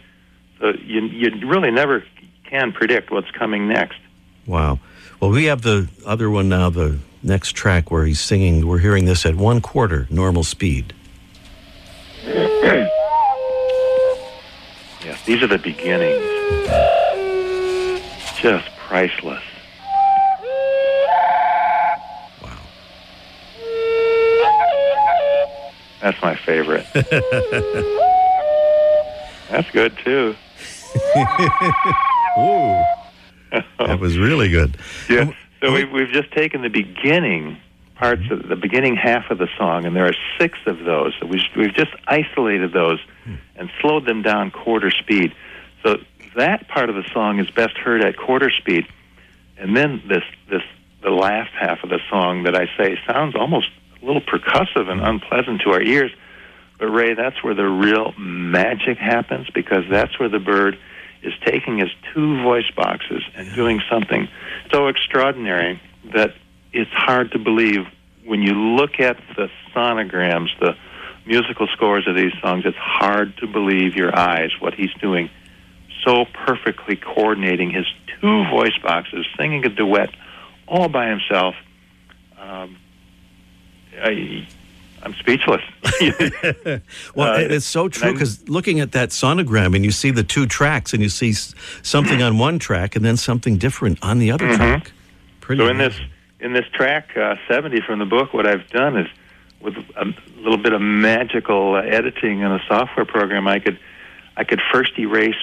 uh, 0.63 0.73
you 0.81 1.01
you 1.01 1.45
really 1.45 1.71
never 1.71 2.05
can 2.49 2.71
predict 2.71 3.11
what's 3.11 3.29
coming 3.31 3.67
next. 3.67 3.99
Wow. 4.47 4.79
Well, 5.19 5.31
we 5.31 5.45
have 5.45 5.61
the 5.61 5.87
other 6.05 6.29
one 6.29 6.49
now, 6.49 6.69
the 6.69 6.99
next 7.23 7.53
track 7.53 7.89
where 7.89 8.05
he's 8.05 8.19
singing. 8.19 8.67
We're 8.67 8.79
hearing 8.79 9.05
this 9.05 9.25
at 9.25 9.35
one 9.35 9.61
quarter 9.61 10.07
normal 10.09 10.43
speed. 10.43 10.93
Yes, 15.03 15.23
these 15.23 15.43
are 15.43 15.47
the 15.47 15.59
beginnings. 15.59 16.25
Just 18.39 18.67
priceless. 18.87 19.43
Wow. 22.41 22.57
That's 26.01 26.19
my 26.23 26.35
favorite. 26.35 26.87
That's 29.51 29.69
good 29.69 29.95
too. 29.99 30.35
Ooh. 32.39 32.83
that 33.79 33.99
was 33.99 34.17
really 34.17 34.49
good. 34.49 34.77
Yeah. 35.09 35.31
So 35.61 35.73
we've 35.73 35.91
we've 35.91 36.11
just 36.11 36.31
taken 36.31 36.61
the 36.61 36.69
beginning 36.69 37.57
parts 37.95 38.23
of 38.29 38.47
the 38.47 38.55
beginning 38.55 38.95
half 38.95 39.31
of 39.31 39.37
the 39.37 39.47
song, 39.57 39.85
and 39.85 39.95
there 39.95 40.05
are 40.05 40.15
six 40.37 40.59
of 40.65 40.79
those. 40.79 41.13
So 41.19 41.27
we've 41.27 41.41
we've 41.55 41.73
just 41.73 41.91
isolated 42.07 42.73
those 42.73 42.99
hmm. 43.23 43.35
and 43.55 43.69
slowed 43.81 44.05
them 44.05 44.21
down 44.21 44.51
quarter 44.51 44.91
speed. 44.91 45.33
So 45.83 45.97
that 46.35 46.67
part 46.67 46.89
of 46.89 46.95
the 46.95 47.05
song 47.13 47.39
is 47.39 47.49
best 47.49 47.77
heard 47.77 48.03
at 48.03 48.17
quarter 48.17 48.51
speed, 48.51 48.85
and 49.57 49.75
then 49.75 50.03
this 50.07 50.23
this 50.49 50.63
the 51.01 51.11
last 51.11 51.51
half 51.53 51.83
of 51.83 51.89
the 51.89 51.99
song 52.09 52.43
that 52.43 52.55
I 52.55 52.67
say 52.77 52.99
sounds 53.07 53.35
almost 53.35 53.69
a 54.01 54.05
little 54.05 54.21
percussive 54.21 54.89
and 54.89 55.01
unpleasant 55.01 55.61
to 55.61 55.71
our 55.71 55.81
ears. 55.81 56.11
But 56.77 56.87
Ray, 56.87 57.13
that's 57.13 57.41
where 57.43 57.53
the 57.53 57.67
real 57.67 58.11
magic 58.17 58.97
happens 58.97 59.47
because 59.53 59.83
that's 59.89 60.19
where 60.19 60.27
the 60.27 60.39
bird 60.39 60.77
is 61.25 61.33
taking 61.45 61.79
his 61.79 61.89
two 62.13 62.41
voice 62.43 62.69
boxes 62.75 63.23
and 63.35 63.53
doing 63.55 63.81
something 63.89 64.27
so 64.71 64.87
extraordinary 64.87 65.81
that 66.13 66.35
it's 66.71 66.91
hard 66.91 67.31
to 67.31 67.39
believe 67.39 67.87
when 68.25 68.41
you 68.41 68.53
look 68.53 68.99
at 68.99 69.17
the 69.35 69.49
sonograms, 69.73 70.49
the 70.59 70.75
musical 71.25 71.67
scores 71.67 72.07
of 72.07 72.15
these 72.15 72.33
songs, 72.41 72.63
it's 72.65 72.77
hard 72.77 73.35
to 73.37 73.47
believe 73.47 73.95
your 73.95 74.17
eyes 74.17 74.51
what 74.59 74.73
he's 74.73 74.93
doing. 75.01 75.29
So 76.05 76.25
perfectly 76.25 76.95
coordinating 76.95 77.71
his 77.71 77.85
two 78.21 78.43
voice 78.49 78.77
boxes, 78.81 79.25
singing 79.37 79.65
a 79.65 79.69
duet 79.69 80.09
all 80.67 80.87
by 80.89 81.07
himself. 81.09 81.55
Um, 82.37 82.77
I, 83.99 84.47
I'm 85.05 85.13
speechless. 85.13 85.61
Well, 87.15 87.35
Uh, 87.35 87.39
it's 87.39 87.65
so 87.65 87.87
true 87.87 88.11
because 88.11 88.49
looking 88.49 88.79
at 88.79 88.91
that 88.93 89.09
sonogram 89.09 89.75
and 89.75 89.85
you 89.85 89.91
see 89.91 90.11
the 90.11 90.23
two 90.23 90.45
tracks 90.45 90.93
and 90.93 91.01
you 91.01 91.09
see 91.09 91.33
something 91.83 92.21
on 92.21 92.37
one 92.37 92.59
track 92.59 92.95
and 92.95 93.05
then 93.05 93.15
something 93.15 93.57
different 93.57 93.99
on 94.01 94.19
the 94.19 94.31
other 94.31 94.53
track. 94.55 94.91
Pretty 95.41 95.61
Mm-hmm. 95.61 95.67
So 95.67 95.71
in 95.71 95.77
this 95.77 95.99
in 96.39 96.53
this 96.53 96.65
track 96.73 97.15
uh, 97.15 97.35
70 97.47 97.81
from 97.81 97.99
the 97.99 98.05
book, 98.05 98.33
what 98.33 98.45
I've 98.47 98.67
done 98.69 98.97
is 98.97 99.07
with 99.61 99.75
a 99.95 100.05
little 100.37 100.57
bit 100.57 100.73
of 100.73 100.81
magical 100.81 101.75
uh, 101.75 101.81
editing 101.81 102.39
in 102.39 102.51
a 102.51 102.59
software 102.67 103.05
program, 103.05 103.47
I 103.47 103.59
could 103.59 103.79
I 104.35 104.43
could 104.43 104.61
first 104.71 104.97
erase 104.99 105.35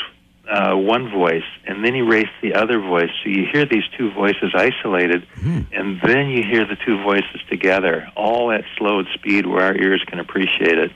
uh, 0.50 0.74
one 0.74 1.10
voice 1.10 1.44
and 1.66 1.84
then 1.84 1.94
erase 1.94 2.28
the 2.42 2.54
other 2.54 2.80
voice. 2.80 3.10
So 3.22 3.30
you 3.30 3.46
hear 3.52 3.64
these 3.64 3.84
two 3.96 4.12
voices 4.12 4.52
isolated, 4.54 5.26
and 5.72 6.00
then 6.04 6.28
you 6.30 6.42
hear 6.42 6.66
the 6.66 6.76
two 6.84 7.02
voices 7.02 7.40
together, 7.48 8.08
all 8.16 8.50
at 8.50 8.64
slowed 8.76 9.06
speed 9.14 9.46
where 9.46 9.62
our 9.62 9.76
ears 9.76 10.02
can 10.06 10.18
appreciate 10.18 10.78
it. 10.78 10.90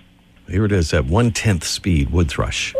Here 0.49 0.65
it 0.65 0.73
is 0.73 0.93
at 0.93 1.07
one 1.07 1.31
tenth 1.33 1.65
speed, 1.65 2.11
wood 2.11 2.29
thrush. 2.29 2.75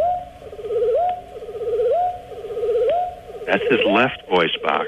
That's 3.47 3.63
his 3.71 3.81
left 3.87 4.21
voice 4.29 4.55
box. 4.63 4.87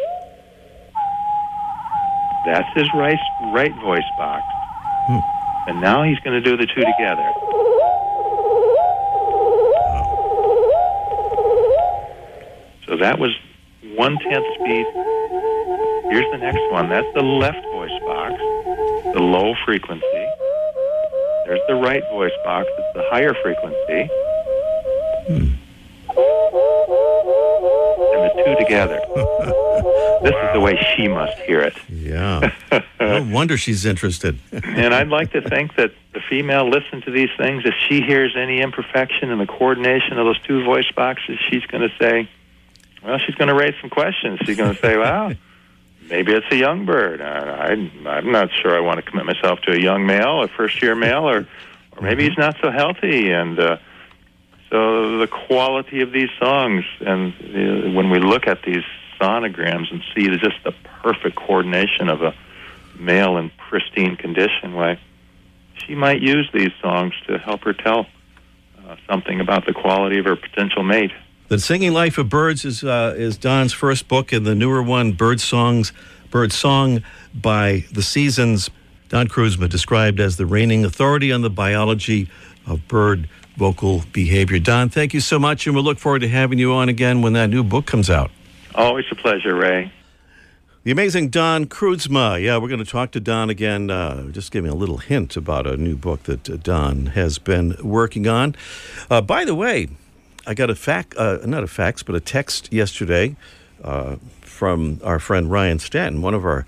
That's 2.47 2.69
his 2.75 2.89
right, 2.95 3.19
right 3.55 3.75
voice 3.83 4.03
box. 4.17 4.43
And 5.69 5.81
now 5.81 6.03
he's 6.03 6.19
going 6.21 6.43
to 6.43 6.51
do 6.51 6.57
the 6.57 6.67
two 6.67 6.81
together. 6.81 7.31
So 12.89 12.97
that 12.97 13.19
was 13.19 13.31
one 13.95 14.19
tenth 14.19 14.47
speed. 14.55 14.87
Here's 16.11 16.31
the 16.33 16.39
next 16.39 16.73
one. 16.73 16.89
That's 16.89 17.07
the 17.15 17.23
left 17.23 17.63
voice 17.73 17.91
box, 18.07 18.35
the 19.15 19.21
low 19.21 19.55
frequency. 19.65 20.27
There's 21.45 21.61
the 21.69 21.75
right 21.75 22.03
voice 22.11 22.33
box. 22.45 22.69
It's 22.79 22.95
the 22.95 23.05
higher 23.11 23.35
frequency. 23.43 24.11
And 25.29 25.59
the 28.25 28.43
two 28.45 28.57
together. 28.65 29.01
this 30.23 30.35
is 30.35 30.53
the 30.55 30.61
way 30.61 30.79
she 30.97 31.09
must 31.09 31.37
hear 31.41 31.61
it. 31.61 31.77
Yeah. 31.89 32.53
no 33.01 33.23
wonder 33.31 33.57
she's 33.57 33.85
interested. 33.85 34.39
And 34.79 34.95
I'd 34.95 35.09
like 35.09 35.33
to 35.33 35.41
think 35.41 35.75
that 35.77 35.93
the 36.15 36.21
female 36.21 36.69
listens 36.69 37.05
to 37.05 37.11
these 37.11 37.31
things. 37.37 37.65
If 37.65 37.75
she 37.89 38.01
hears 38.01 38.37
any 38.37 38.61
imperfection 38.61 39.31
in 39.31 39.39
the 39.39 39.47
coordination 39.47 40.19
of 40.19 40.27
those 40.27 40.41
two 40.43 40.65
voice 40.65 40.91
boxes, 40.95 41.39
she's 41.51 41.65
going 41.67 41.89
to 41.89 41.95
say, 41.99 42.29
well, 43.09 43.19
she's 43.19 43.35
going 43.37 43.49
to 43.49 43.55
raise 43.55 43.75
some 43.81 43.89
questions. 43.89 44.39
She's 44.45 44.57
going 44.59 44.75
to 44.75 44.81
say, 44.81 44.99
well, 44.99 45.33
maybe 46.11 46.33
it's 46.35 46.47
a 46.51 46.57
young 46.57 46.85
bird. 46.85 47.23
I, 47.23 47.73
I, 47.73 48.11
I'm 48.11 48.31
not 48.31 48.51
sure 48.53 48.77
I 48.77 48.81
want 48.81 49.03
to 49.03 49.11
commit 49.11 49.25
myself 49.25 49.61
to 49.63 49.73
a 49.73 49.81
young 49.81 50.05
male, 50.05 50.43
a 50.43 50.49
first 50.49 50.83
year 50.83 50.95
male, 50.95 51.29
or, 51.29 51.47
or 51.97 52.03
maybe 52.03 52.29
he's 52.29 52.37
not 52.37 52.57
so 52.63 52.71
healthy. 52.71 53.31
And 53.31 53.59
uh, 53.59 53.79
so 54.69 55.19
the 55.19 55.27
quality 55.27 56.03
of 56.03 56.13
these 56.13 56.29
songs, 56.39 56.85
and 57.01 57.33
uh, 57.33 57.91
when 57.93 58.11
we 58.11 58.19
look 58.19 58.47
at 58.47 58.63
these 58.63 58.85
sonograms 59.19 59.91
and 59.91 60.03
see 60.15 60.29
just 60.37 60.63
the 60.65 60.73
perfect 61.03 61.37
coordination 61.37 62.11
of 62.11 62.21
a 62.23 62.35
male 62.99 63.39
in 63.39 63.51
pristine 63.71 64.17
condition, 64.17 64.75
why 64.75 65.01
she 65.87 65.95
might 65.95 66.21
use 66.21 66.51
these 66.53 66.73
songs 66.83 67.15
to 67.27 67.39
help 67.39 67.63
her 67.63 67.73
tell 67.73 68.07
uh, 68.87 68.97
something 69.09 69.41
about 69.41 69.65
the 69.65 69.73
quality 69.73 70.19
of 70.19 70.27
her 70.27 70.37
potential 70.37 70.83
mate. 70.83 71.13
The 71.49 71.59
Singing 71.59 71.95
Life 71.95 72.19
of 72.19 72.29
Birds 72.29 72.67
is 72.67 72.85
uh, 72.85 73.15
is 73.17 73.39
Don's 73.39 73.73
first 73.73 74.07
book, 74.07 74.33
and 74.35 74.45
the 74.45 74.55
newer 74.55 74.83
one, 74.83 75.13
Bird 75.13 75.41
Songs, 75.41 75.95
Bird 76.31 76.53
Song 76.53 77.03
by 77.35 77.87
the 77.91 78.03
Seasons. 78.03 78.69
Don 79.09 79.29
Kroodsma 79.29 79.67
described 79.67 80.21
as 80.21 80.37
the 80.37 80.45
reigning 80.45 80.85
authority 80.85 81.33
on 81.33 81.41
the 81.41 81.49
biology 81.49 82.29
of 82.67 82.87
bird 82.87 83.31
vocal 83.57 84.05
behavior. 84.13 84.59
Don, 84.59 84.91
thank 84.91 85.15
you 85.15 85.21
so 85.21 85.39
much, 85.39 85.67
and 85.67 85.75
we'll 85.75 85.85
look 85.85 85.99
forward 85.99 86.19
to 86.19 86.29
having 86.29 86.59
you 86.59 86.75
on 86.75 86.91
again 86.91 87.23
when 87.23 87.33
that 87.33 87.49
new 87.49 87.65
book 87.65 87.87
comes 87.87 88.11
out. 88.11 88.31
Always 88.75 89.07
a 89.11 89.15
pleasure, 89.15 89.55
Ray. 89.55 89.91
The 90.85 90.91
amazing 90.91 91.31
Don 91.31 91.65
Kroodsma. 91.65 92.43
Yeah, 92.43 92.59
we're 92.59 92.69
going 92.69 92.85
to 92.85 92.91
talk 92.91 93.11
to 93.13 93.21
Don 93.21 93.49
again. 93.49 93.91
Uh, 93.91 94.31
just 94.33 94.53
giving 94.53 94.71
a 94.71 94.75
little 94.75 94.99
hint 94.99 95.35
about 95.35 95.67
a 95.67 95.79
new 95.79 95.97
book 95.97 96.25
that 96.25 96.51
uh, 96.51 96.59
Don 96.59 97.07
has 97.07 97.39
been 97.39 97.75
working 97.83 98.27
on. 98.27 98.55
Uh, 99.11 99.23
by 99.23 99.47
the 99.47 99.55
way, 99.55 99.89
I 100.49 100.55
got 100.55 100.71
a 100.71 100.75
fact, 100.75 101.15
uh, 101.19 101.41
not 101.45 101.63
a 101.63 101.67
fax, 101.67 102.03
but 102.03 102.15
a 102.15 102.21
text 102.21 102.73
yesterday 102.73 103.37
uh, 103.85 104.17
from 104.41 104.99
our 105.05 105.19
friend 105.19 105.51
Ryan 105.51 105.79
Stanton, 105.79 106.23
one 106.23 106.33
of 106.33 106.43
our 106.43 106.65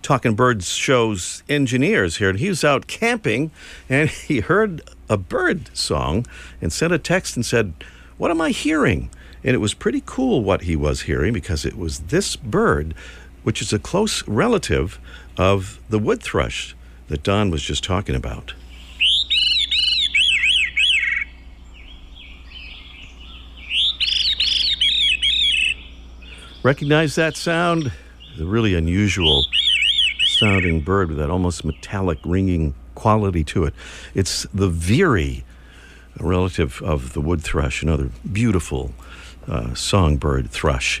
Talking 0.00 0.34
Birds 0.34 0.70
shows 0.70 1.42
engineers 1.46 2.16
here, 2.16 2.30
and 2.30 2.38
he 2.38 2.48
was 2.48 2.64
out 2.64 2.86
camping 2.86 3.50
and 3.86 4.08
he 4.28 4.40
heard 4.40 4.80
a 5.10 5.18
bird 5.18 5.68
song 5.76 6.24
and 6.62 6.72
sent 6.72 6.94
a 6.94 6.98
text 6.98 7.36
and 7.36 7.44
said, 7.44 7.74
What 8.16 8.30
am 8.30 8.40
I 8.40 8.48
hearing? 8.48 9.10
And 9.44 9.54
it 9.54 9.58
was 9.58 9.74
pretty 9.74 10.02
cool 10.06 10.42
what 10.42 10.62
he 10.62 10.74
was 10.74 11.02
hearing 11.02 11.34
because 11.34 11.66
it 11.66 11.76
was 11.76 12.00
this 12.00 12.34
bird, 12.34 12.94
which 13.42 13.60
is 13.60 13.74
a 13.74 13.78
close 13.78 14.26
relative 14.26 14.98
of 15.36 15.80
the 15.90 15.98
wood 15.98 16.22
thrush 16.22 16.74
that 17.08 17.22
Don 17.22 17.50
was 17.50 17.62
just 17.62 17.84
talking 17.84 18.14
about. 18.14 18.54
Recognize 26.62 27.14
that 27.14 27.36
sound? 27.36 27.92
The 28.36 28.44
really 28.44 28.74
unusual 28.74 29.44
sounding 30.26 30.80
bird 30.80 31.08
with 31.08 31.18
that 31.18 31.30
almost 31.30 31.64
metallic 31.64 32.18
ringing 32.24 32.74
quality 32.96 33.44
to 33.44 33.64
it. 33.64 33.74
It's 34.12 34.44
the 34.52 34.68
veery, 34.68 35.44
a 36.18 36.24
relative 36.26 36.82
of 36.82 37.12
the 37.12 37.20
wood 37.20 37.42
thrush, 37.42 37.82
another 37.82 38.10
beautiful 38.30 38.92
uh, 39.46 39.72
songbird 39.74 40.50
thrush. 40.50 41.00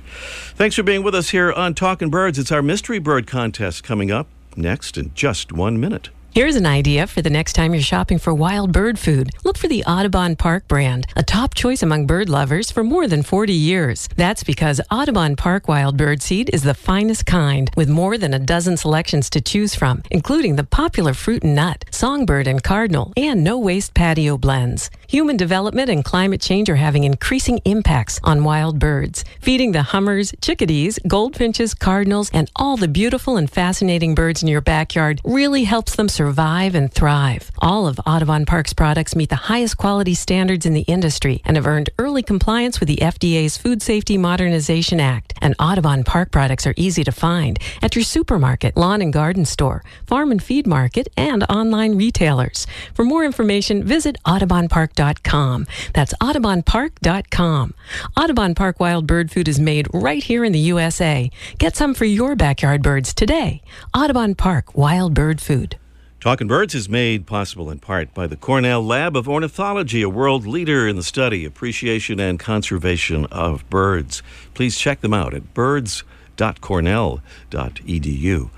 Thanks 0.54 0.76
for 0.76 0.84
being 0.84 1.02
with 1.02 1.14
us 1.14 1.30
here 1.30 1.52
on 1.52 1.74
Talking 1.74 2.08
Birds. 2.08 2.38
It's 2.38 2.52
our 2.52 2.62
mystery 2.62 3.00
bird 3.00 3.26
contest 3.26 3.82
coming 3.82 4.12
up 4.12 4.28
next 4.56 4.96
in 4.96 5.12
just 5.14 5.52
one 5.52 5.80
minute. 5.80 6.10
Here's 6.30 6.56
an 6.56 6.66
idea 6.66 7.06
for 7.06 7.22
the 7.22 7.30
next 7.30 7.54
time 7.54 7.72
you're 7.72 7.82
shopping 7.82 8.18
for 8.18 8.32
wild 8.34 8.70
bird 8.70 8.98
food. 8.98 9.30
Look 9.44 9.56
for 9.56 9.66
the 9.66 9.82
Audubon 9.84 10.36
Park 10.36 10.68
brand, 10.68 11.06
a 11.16 11.22
top 11.22 11.54
choice 11.54 11.82
among 11.82 12.06
bird 12.06 12.28
lovers 12.28 12.70
for 12.70 12.84
more 12.84 13.08
than 13.08 13.22
40 13.22 13.52
years. 13.52 14.08
That's 14.14 14.44
because 14.44 14.80
Audubon 14.90 15.36
Park 15.36 15.66
wild 15.66 15.96
bird 15.96 16.22
seed 16.22 16.50
is 16.52 16.62
the 16.62 16.74
finest 16.74 17.26
kind, 17.26 17.70
with 17.76 17.88
more 17.88 18.18
than 18.18 18.34
a 18.34 18.38
dozen 18.38 18.76
selections 18.76 19.30
to 19.30 19.40
choose 19.40 19.74
from, 19.74 20.02
including 20.10 20.56
the 20.56 20.64
popular 20.64 21.14
fruit 21.14 21.42
and 21.42 21.56
nut, 21.56 21.84
songbird 21.90 22.46
and 22.46 22.62
cardinal, 22.62 23.12
and 23.16 23.42
no 23.42 23.58
waste 23.58 23.94
patio 23.94 24.36
blends. 24.36 24.90
Human 25.08 25.38
development 25.38 25.88
and 25.88 26.04
climate 26.04 26.42
change 26.42 26.68
are 26.68 26.76
having 26.76 27.04
increasing 27.04 27.58
impacts 27.64 28.20
on 28.22 28.44
wild 28.44 28.78
birds, 28.78 29.24
feeding 29.40 29.72
the 29.72 29.82
hummers, 29.82 30.34
chickadees, 30.42 30.98
goldfinches, 31.08 31.72
cardinals, 31.72 32.30
and 32.34 32.50
all 32.54 32.76
the 32.76 32.86
beautiful 32.86 33.38
and 33.38 33.50
fascinating 33.50 34.14
birds 34.14 34.42
in 34.42 34.48
your 34.48 34.60
backyard 34.60 35.20
really 35.24 35.64
helps 35.64 35.96
them 35.96 36.08
survive 36.18 36.74
and 36.74 36.92
thrive. 36.92 37.52
All 37.60 37.86
of 37.86 38.00
Audubon 38.04 38.44
Park's 38.44 38.72
products 38.72 39.14
meet 39.14 39.28
the 39.28 39.46
highest 39.52 39.76
quality 39.76 40.14
standards 40.14 40.66
in 40.66 40.74
the 40.74 40.88
industry 40.96 41.40
and 41.44 41.56
have 41.56 41.64
earned 41.64 41.90
early 41.96 42.24
compliance 42.24 42.80
with 42.80 42.88
the 42.88 42.96
FDA's 42.96 43.56
Food 43.56 43.80
Safety 43.82 44.18
Modernization 44.18 44.98
Act. 44.98 45.32
And 45.40 45.54
Audubon 45.60 46.02
Park 46.02 46.32
products 46.32 46.66
are 46.66 46.74
easy 46.76 47.04
to 47.04 47.12
find 47.12 47.56
at 47.82 47.94
your 47.94 48.02
supermarket, 48.02 48.76
lawn 48.76 49.00
and 49.00 49.12
garden 49.12 49.44
store, 49.44 49.84
farm 50.08 50.32
and 50.32 50.42
feed 50.42 50.66
market, 50.66 51.06
and 51.16 51.44
online 51.44 51.96
retailers. 51.96 52.66
For 52.94 53.04
more 53.04 53.24
information, 53.24 53.84
visit 53.84 54.16
audubonpark.com. 54.26 55.68
That's 55.94 56.14
audubonpark.com. 56.14 57.74
Audubon 58.16 58.56
Park 58.56 58.80
Wild 58.80 59.06
Bird 59.06 59.30
Food 59.30 59.46
is 59.46 59.60
made 59.60 59.86
right 59.94 60.24
here 60.24 60.44
in 60.44 60.50
the 60.50 60.66
USA. 60.74 61.30
Get 61.58 61.76
some 61.76 61.94
for 61.94 62.06
your 62.06 62.34
backyard 62.34 62.82
birds 62.82 63.14
today. 63.14 63.62
Audubon 63.94 64.34
Park 64.34 64.76
Wild 64.76 65.14
Bird 65.14 65.40
Food. 65.40 65.78
Talking 66.20 66.48
Birds 66.48 66.74
is 66.74 66.88
made 66.88 67.26
possible 67.26 67.70
in 67.70 67.78
part 67.78 68.12
by 68.12 68.26
the 68.26 68.34
Cornell 68.34 68.84
Lab 68.84 69.16
of 69.16 69.28
Ornithology, 69.28 70.02
a 70.02 70.08
world 70.08 70.48
leader 70.48 70.88
in 70.88 70.96
the 70.96 71.04
study, 71.04 71.44
appreciation, 71.44 72.18
and 72.18 72.40
conservation 72.40 73.26
of 73.26 73.70
birds. 73.70 74.20
Please 74.52 74.76
check 74.76 75.00
them 75.00 75.14
out 75.14 75.32
at 75.32 75.54
birds.cornell.edu. 75.54 78.50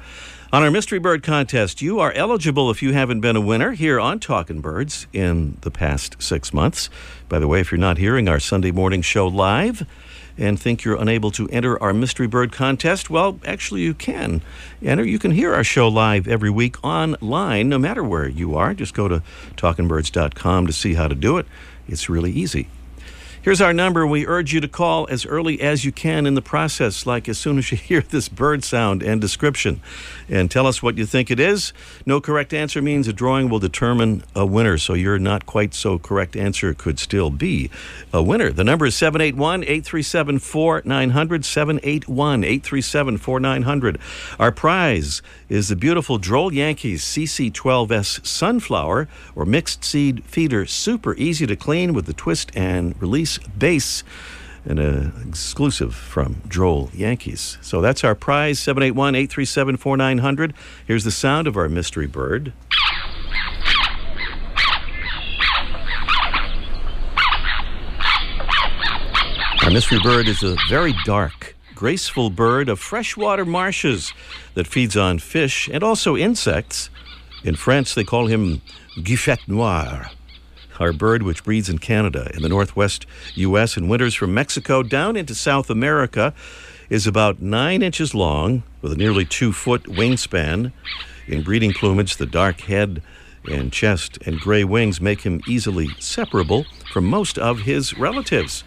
On 0.53 0.63
our 0.63 0.71
Mystery 0.71 0.99
Bird 0.99 1.23
contest, 1.23 1.83
you 1.83 2.01
are 2.01 2.13
eligible 2.13 2.71
if 2.71 2.83
you 2.83 2.95
haven't 2.95 3.21
been 3.21 3.37
a 3.37 3.43
winner 3.43 3.73
here 3.73 4.01
on 4.01 4.21
Talking 4.21 4.63
Birds 4.63 5.07
in 5.13 5.59
the 5.61 5.71
past 5.71 6.17
six 6.19 6.55
months. 6.55 6.89
By 7.29 7.41
the 7.41 7.47
way, 7.47 7.61
if 7.61 7.71
you're 7.71 7.79
not 7.79 7.99
hearing 7.99 8.27
our 8.27 8.41
Sunday 8.41 8.71
morning 8.71 9.03
show 9.03 9.27
live, 9.27 9.87
and 10.41 10.59
think 10.59 10.83
you're 10.83 10.97
unable 10.97 11.31
to 11.33 11.47
enter 11.51 11.81
our 11.83 11.93
Mystery 11.93 12.27
Bird 12.27 12.51
contest, 12.51 13.11
well, 13.11 13.39
actually, 13.45 13.83
you 13.83 13.93
can 13.93 14.41
enter. 14.83 15.05
You 15.05 15.19
can 15.19 15.33
hear 15.33 15.55
our 15.55 15.63
show 15.63 15.87
live 15.87 16.27
every 16.27 16.51
week 16.51 16.83
online, 16.83 17.69
no 17.69 17.79
matter 17.79 18.03
where 18.03 18.27
you 18.27 18.57
are. 18.57 18.73
Just 18.73 18.95
go 18.95 19.07
to 19.07 19.23
talkingbirds.com 19.57 20.67
to 20.67 20.73
see 20.73 20.95
how 20.95 21.09
to 21.09 21.15
do 21.15 21.37
it. 21.37 21.47
It's 21.87 22.09
really 22.09 22.33
easy. 22.33 22.69
Here's 23.43 23.63
our 23.63 23.73
number. 23.73 24.07
We 24.07 24.27
urge 24.27 24.53
you 24.53 24.61
to 24.61 24.69
call 24.69 25.07
as 25.09 25.25
early 25.25 25.63
as 25.63 25.83
you 25.83 25.93
can 25.93 26.27
in 26.27 26.35
the 26.35 26.43
process, 26.43 27.07
like 27.07 27.27
as 27.27 27.39
soon 27.39 27.57
as 27.57 27.73
you 27.73 27.79
hear 27.79 28.03
this 28.03 28.29
bird 28.29 28.65
sound 28.65 29.03
and 29.03 29.19
description. 29.19 29.81
And 30.29 30.51
tell 30.51 30.67
us 30.67 30.83
what 30.83 30.99
you 30.99 31.07
think 31.07 31.31
it 31.31 31.41
is. 31.41 31.73
No 32.05 32.21
correct 32.21 32.53
answer 32.53 32.83
means 32.83 33.09
a 33.09 33.15
drawing 33.15 33.49
will 33.49 33.59
determine 33.59 34.25
a 34.37 34.45
winner, 34.45 34.77
so 34.77 34.93
your 34.93 35.19
not 35.19 35.47
quite 35.47 35.73
so 35.73 35.99
correct 35.99 36.37
answer 36.37 36.75
could 36.75 36.99
still 36.99 37.31
be 37.31 37.71
a 38.13 38.23
winner. 38.23 38.51
The 38.51 38.63
number 38.63 38.85
is 38.85 38.95
781 38.95 39.63
837 39.63 40.39
4900. 40.39 41.45
781 41.47 42.45
837 42.45 43.17
4900. 43.17 43.99
Our 44.39 44.53
prize 44.53 45.23
is 45.49 45.69
the 45.69 45.77
beautiful 45.77 46.19
Droll 46.19 46.53
Yankees 46.53 47.03
CC12S 47.05 48.27
Sunflower 48.27 49.09
or 49.35 49.47
mixed 49.47 49.83
seed 49.83 50.25
feeder. 50.25 50.67
Super 50.67 51.15
easy 51.15 51.47
to 51.47 51.57
clean 51.57 51.95
with 51.95 52.05
the 52.05 52.13
twist 52.13 52.53
and 52.55 53.01
release 53.01 53.30
base 53.39 54.03
and 54.65 54.79
an 54.79 55.25
exclusive 55.29 55.95
from 55.95 56.43
Droll 56.47 56.91
Yankees. 56.93 57.59
So 57.63 57.81
that's 57.81 58.05
our 58.05 58.15
prize 58.15 58.59
781 58.59 59.15
837 59.15 59.77
4900. 59.77 60.55
Here's 60.87 61.05
the 61.05 61.11
sound 61.11 61.47
of 61.47 61.57
our 61.57 61.69
mystery 61.69 62.07
bird. 62.07 62.53
Our 69.63 69.71
mystery 69.71 69.99
bird 70.03 70.27
is 70.27 70.43
a 70.43 70.57
very 70.69 70.95
dark, 71.05 71.55
graceful 71.75 72.31
bird 72.31 72.69
of 72.69 72.81
freshwater 72.81 73.45
marshes 73.45 74.13
that 74.55 74.67
feeds 74.67 74.97
on 74.97 75.19
fish 75.19 75.69
and 75.73 75.85
also 75.85 76.17
insects. 76.17 76.91
In 77.45 77.55
France, 77.55 77.95
they 77.95 78.05
call 78.05 78.27
him 78.27 78.63
Guifette 78.97 79.47
Noir. 79.47 80.11
Our 80.81 80.95
bird, 80.95 81.23
which 81.23 81.45
breeds 81.45 81.69
in 81.69 81.79
Canada, 81.79 82.31
in 82.35 82.41
the 82.41 82.49
northwest 82.49 83.05
U.S., 83.35 83.77
and 83.77 83.89
winters 83.89 84.15
from 84.15 84.33
Mexico 84.33 84.83
down 84.83 85.15
into 85.15 85.35
South 85.35 85.69
America, 85.69 86.33
is 86.89 87.07
about 87.07 87.43
nine 87.43 87.83
inches 87.83 88.15
long 88.15 88.63
with 88.81 88.93
a 88.93 88.97
nearly 88.97 89.27
two 89.27 89.53
foot 89.53 89.83
wingspan. 89.85 90.73
In 91.29 91.43
breeding 91.43 91.75
plumage, 91.75 92.17
the 92.17 92.25
dark 92.25 92.63
head 92.63 93.03
and 93.45 93.71
chest 93.71 94.19
and 94.25 94.41
gray 94.41 94.65
wings 94.65 95.03
make 95.03 95.21
him 95.21 95.43
easily 95.47 95.89
separable 95.99 96.65
from 96.93 97.05
most 97.05 97.39
of 97.39 97.61
his 97.61 97.97
relatives. 97.99 98.65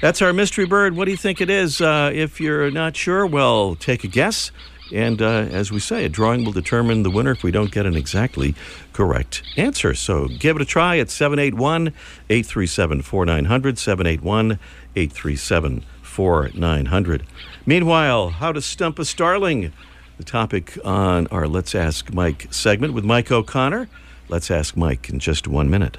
That's 0.00 0.22
our 0.22 0.32
mystery 0.32 0.64
bird. 0.64 0.94
What 0.94 1.06
do 1.06 1.10
you 1.10 1.16
think 1.16 1.40
it 1.40 1.50
is? 1.50 1.80
Uh, 1.80 2.12
if 2.14 2.40
you're 2.40 2.70
not 2.70 2.96
sure, 2.96 3.26
well, 3.26 3.74
take 3.74 4.04
a 4.04 4.08
guess. 4.08 4.52
And 4.92 5.20
uh, 5.20 5.46
as 5.50 5.70
we 5.70 5.80
say, 5.80 6.04
a 6.04 6.08
drawing 6.08 6.44
will 6.44 6.52
determine 6.52 7.02
the 7.02 7.10
winner 7.10 7.32
if 7.32 7.42
we 7.42 7.50
don't 7.50 7.70
get 7.70 7.86
an 7.86 7.96
exactly 7.96 8.54
correct 8.92 9.42
answer. 9.56 9.94
So 9.94 10.28
give 10.28 10.56
it 10.56 10.62
a 10.62 10.64
try 10.64 10.98
at 10.98 11.10
781 11.10 11.92
837 12.30 13.02
4900. 13.02 13.78
781 13.78 14.58
837 14.96 15.84
4900. 16.02 17.26
Meanwhile, 17.66 18.30
how 18.30 18.52
to 18.52 18.62
stump 18.62 18.98
a 18.98 19.04
starling. 19.04 19.72
The 20.16 20.24
topic 20.24 20.76
on 20.84 21.28
our 21.28 21.46
Let's 21.46 21.76
Ask 21.76 22.12
Mike 22.12 22.48
segment 22.50 22.92
with 22.92 23.04
Mike 23.04 23.30
O'Connor. 23.30 23.88
Let's 24.28 24.50
ask 24.50 24.76
Mike 24.76 25.08
in 25.08 25.20
just 25.20 25.46
one 25.46 25.70
minute. 25.70 25.98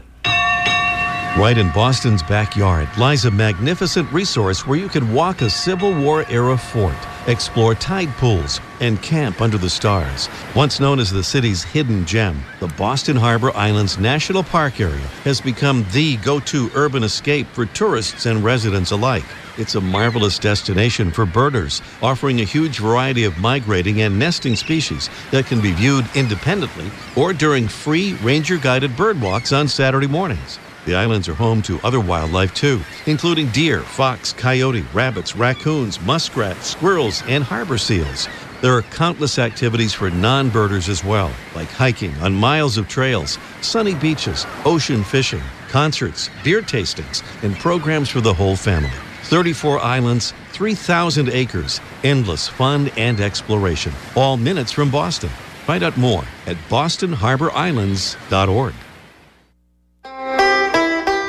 Right 1.38 1.60
in 1.60 1.70
Boston's 1.72 2.24
backyard 2.24 2.90
lies 2.98 3.24
a 3.24 3.32
magnificent 3.32 4.12
resource 4.12 4.66
where 4.66 4.80
you 4.80 4.90
can 4.90 5.14
walk 5.14 5.42
a 5.42 5.50
Civil 5.50 5.94
War 5.94 6.26
era 6.28 6.58
fort, 6.58 6.98
explore 7.28 7.76
tide 7.76 8.10
pools, 8.18 8.60
and 8.82 9.02
camp 9.04 9.40
under 9.40 9.58
the 9.58 9.70
stars. 9.70 10.28
Once 10.56 10.80
known 10.80 11.00
as 11.00 11.12
the 11.12 11.24
city's 11.24 11.64
hidden 11.64 12.04
gem, 12.04 12.44
the 12.60 12.68
Boston 12.70 13.16
Harbor 13.16 13.56
Islands 13.56 14.00
National 14.00 14.42
Park 14.44 14.82
area 14.82 15.06
has 15.24 15.40
become 15.40 15.86
the 15.94 16.18
go 16.18 16.40
to 16.42 16.72
urban 16.74 17.04
escape 17.04 17.48
for 17.54 17.68
tourists 17.68 18.26
and 18.26 18.44
residents 18.44 18.92
alike. 18.92 19.26
It's 19.58 19.76
a 19.76 19.82
marvelous 19.82 20.40
destination 20.40 21.12
for 21.12 21.28
birders, 21.28 21.84
offering 22.02 22.42
a 22.42 22.46
huge 22.46 22.80
variety 22.80 23.24
of 23.24 23.38
migrating 23.38 24.02
and 24.02 24.18
nesting 24.18 24.56
species 24.56 25.10
that 25.32 25.46
can 25.46 25.62
be 25.62 25.74
viewed 25.74 26.08
independently 26.16 26.90
or 27.16 27.34
during 27.34 27.68
free 27.68 28.16
ranger 28.16 28.58
guided 28.58 28.98
bird 28.98 29.22
walks 29.22 29.54
on 29.54 29.68
Saturday 29.68 30.08
mornings. 30.08 30.60
The 30.90 30.96
islands 30.96 31.30
are 31.30 31.36
home 31.36 31.62
to 31.62 31.80
other 31.84 32.00
wildlife 32.00 32.56
too, 32.56 32.82
including 33.06 33.50
deer, 33.50 33.82
fox, 33.82 34.34
coyote, 34.34 34.84
rabbits, 34.92 35.36
raccoons, 35.36 36.02
muskrats, 36.02 36.66
squirrels, 36.66 37.22
and 37.28 37.44
harbor 37.44 37.78
seals. 37.78 38.28
There 38.62 38.74
are 38.74 38.82
countless 38.82 39.38
activities 39.38 39.94
for 39.94 40.10
non 40.10 40.50
birders 40.50 40.90
as 40.90 41.06
well, 41.06 41.32
like 41.54 41.70
hiking 41.70 42.16
on 42.22 42.34
miles 42.34 42.80
of 42.80 42.88
trails, 42.88 43.38
sunny 43.62 43.94
beaches, 43.94 44.48
ocean 44.66 45.04
fishing, 45.04 45.44
concerts, 45.68 46.32
beer 46.44 46.64
tastings, 46.64 47.22
and 47.44 47.56
programs 47.60 48.10
for 48.10 48.22
the 48.22 48.34
whole 48.34 48.56
family. 48.56 48.90
34 49.26 49.78
islands, 49.82 50.34
3,000 50.54 51.30
acres, 51.30 51.82
endless 52.04 52.48
fun 52.48 52.90
and 52.98 53.22
exploration, 53.22 53.94
all 54.16 54.38
minutes 54.38 54.72
from 54.72 54.90
Boston. 54.90 55.30
Find 55.68 55.84
out 55.84 55.98
more 55.98 56.24
at 56.48 56.58
bostonharborislands.org. 56.68 58.74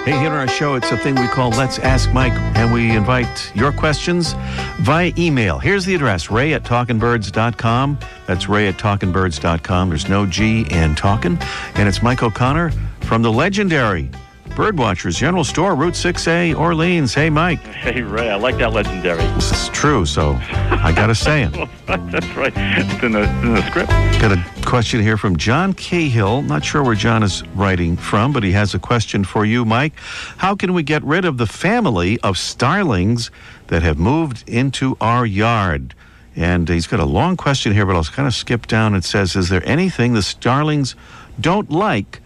Hey, 0.04 0.18
here 0.18 0.30
on 0.30 0.38
our 0.38 0.48
show, 0.48 0.76
it's 0.76 0.90
a 0.90 0.96
thing 0.96 1.14
we 1.14 1.28
call 1.28 1.50
Let's 1.50 1.78
Ask 1.78 2.10
Mike, 2.10 2.32
and 2.56 2.72
we 2.72 2.90
invite 2.96 3.54
your 3.54 3.70
questions 3.70 4.32
via 4.80 5.12
email. 5.18 5.58
Here's 5.58 5.84
the 5.84 5.94
address 5.94 6.30
ray 6.30 6.54
at 6.54 6.62
talkingbirds.com. 6.62 7.98
That's 8.26 8.48
ray 8.48 8.68
at 8.68 8.76
talkingbirds.com. 8.76 9.90
There's 9.90 10.08
no 10.08 10.24
G 10.24 10.66
in 10.70 10.94
talking. 10.94 11.38
And 11.74 11.86
it's 11.86 12.02
Mike 12.02 12.22
O'Connor 12.22 12.72
from 13.02 13.20
the 13.20 13.30
legendary 13.30 14.10
Birdwatchers 14.50 15.16
General 15.16 15.44
Store, 15.44 15.74
Route 15.74 15.94
6A, 15.94 16.58
Orleans. 16.58 17.14
Hey, 17.14 17.30
Mike. 17.30 17.60
Hey, 17.60 18.02
Ray, 18.02 18.30
I 18.30 18.36
like 18.36 18.58
that 18.58 18.72
legendary. 18.72 19.22
This 19.34 19.52
is 19.52 19.68
true, 19.70 20.04
so 20.04 20.38
I 20.42 20.92
got 20.94 21.06
to 21.06 21.14
say 21.14 21.44
it. 21.44 21.52
That's 21.86 22.26
right. 22.36 22.52
It's 22.56 23.02
in 23.02 23.12
the, 23.12 23.22
it's 23.22 23.42
in 23.42 23.54
the 23.54 23.66
script. 23.68 23.90
Got 24.20 24.32
a 24.32 24.44
question 24.66 25.00
here 25.00 25.16
from 25.16 25.36
John 25.36 25.72
Cahill. 25.72 26.42
Not 26.42 26.64
sure 26.64 26.82
where 26.82 26.94
John 26.94 27.22
is 27.22 27.46
writing 27.48 27.96
from, 27.96 28.32
but 28.32 28.42
he 28.42 28.52
has 28.52 28.74
a 28.74 28.78
question 28.78 29.24
for 29.24 29.44
you, 29.44 29.64
Mike. 29.64 29.94
How 30.36 30.54
can 30.54 30.74
we 30.74 30.82
get 30.82 31.02
rid 31.04 31.24
of 31.24 31.38
the 31.38 31.46
family 31.46 32.18
of 32.20 32.36
starlings 32.36 33.30
that 33.68 33.82
have 33.82 33.98
moved 33.98 34.48
into 34.48 34.96
our 35.00 35.24
yard? 35.24 35.94
And 36.36 36.68
he's 36.68 36.86
got 36.86 37.00
a 37.00 37.04
long 37.04 37.36
question 37.36 37.72
here, 37.72 37.86
but 37.86 37.96
I'll 37.96 38.04
kind 38.04 38.28
of 38.28 38.34
skip 38.34 38.66
down. 38.66 38.94
It 38.94 39.04
says, 39.04 39.36
Is 39.36 39.48
there 39.48 39.66
anything 39.66 40.14
the 40.14 40.22
starlings 40.22 40.94
don't 41.40 41.70
like 41.70 42.20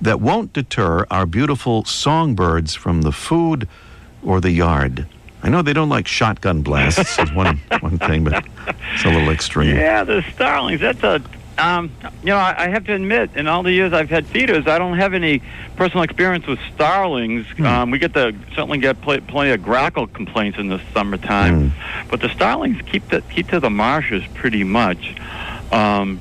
that 0.00 0.20
won't 0.20 0.52
deter 0.52 1.06
our 1.10 1.26
beautiful 1.26 1.84
songbirds 1.84 2.74
from 2.74 3.02
the 3.02 3.12
food 3.12 3.68
or 4.22 4.40
the 4.40 4.50
yard? 4.50 5.06
I 5.42 5.50
know 5.50 5.60
they 5.60 5.74
don't 5.74 5.90
like 5.90 6.06
shotgun 6.06 6.62
blasts, 6.62 7.18
is 7.18 7.32
one, 7.32 7.58
one 7.80 7.98
thing, 7.98 8.24
but 8.24 8.44
it's 8.94 9.04
a 9.04 9.08
little 9.08 9.28
extreme. 9.30 9.76
Yeah, 9.76 10.02
the 10.04 10.22
starlings. 10.34 10.80
That's 10.80 11.02
a. 11.02 11.22
Um, 11.56 11.92
you 12.22 12.30
know, 12.30 12.36
I, 12.36 12.64
I 12.64 12.68
have 12.68 12.84
to 12.86 12.94
admit, 12.94 13.30
in 13.36 13.46
all 13.46 13.62
the 13.62 13.70
years 13.70 13.92
I've 13.92 14.10
had 14.10 14.26
feeders, 14.26 14.66
I 14.66 14.76
don't 14.76 14.98
have 14.98 15.14
any 15.14 15.40
personal 15.76 16.02
experience 16.02 16.48
with 16.48 16.58
starlings. 16.74 17.46
Um, 17.60 17.92
we 17.92 18.00
get 18.00 18.12
the 18.12 18.34
certainly 18.56 18.78
get 18.78 19.00
pl- 19.02 19.20
plenty 19.20 19.52
of 19.52 19.62
grackle 19.62 20.08
complaints 20.08 20.58
in 20.58 20.66
the 20.68 20.80
summertime, 20.92 21.72
but 22.10 22.20
the 22.20 22.28
starlings 22.30 22.82
keep 22.90 23.08
the, 23.08 23.20
keep 23.20 23.48
to 23.50 23.60
the 23.60 23.70
marshes 23.70 24.24
pretty 24.34 24.64
much. 24.64 25.14
Um, 25.70 26.20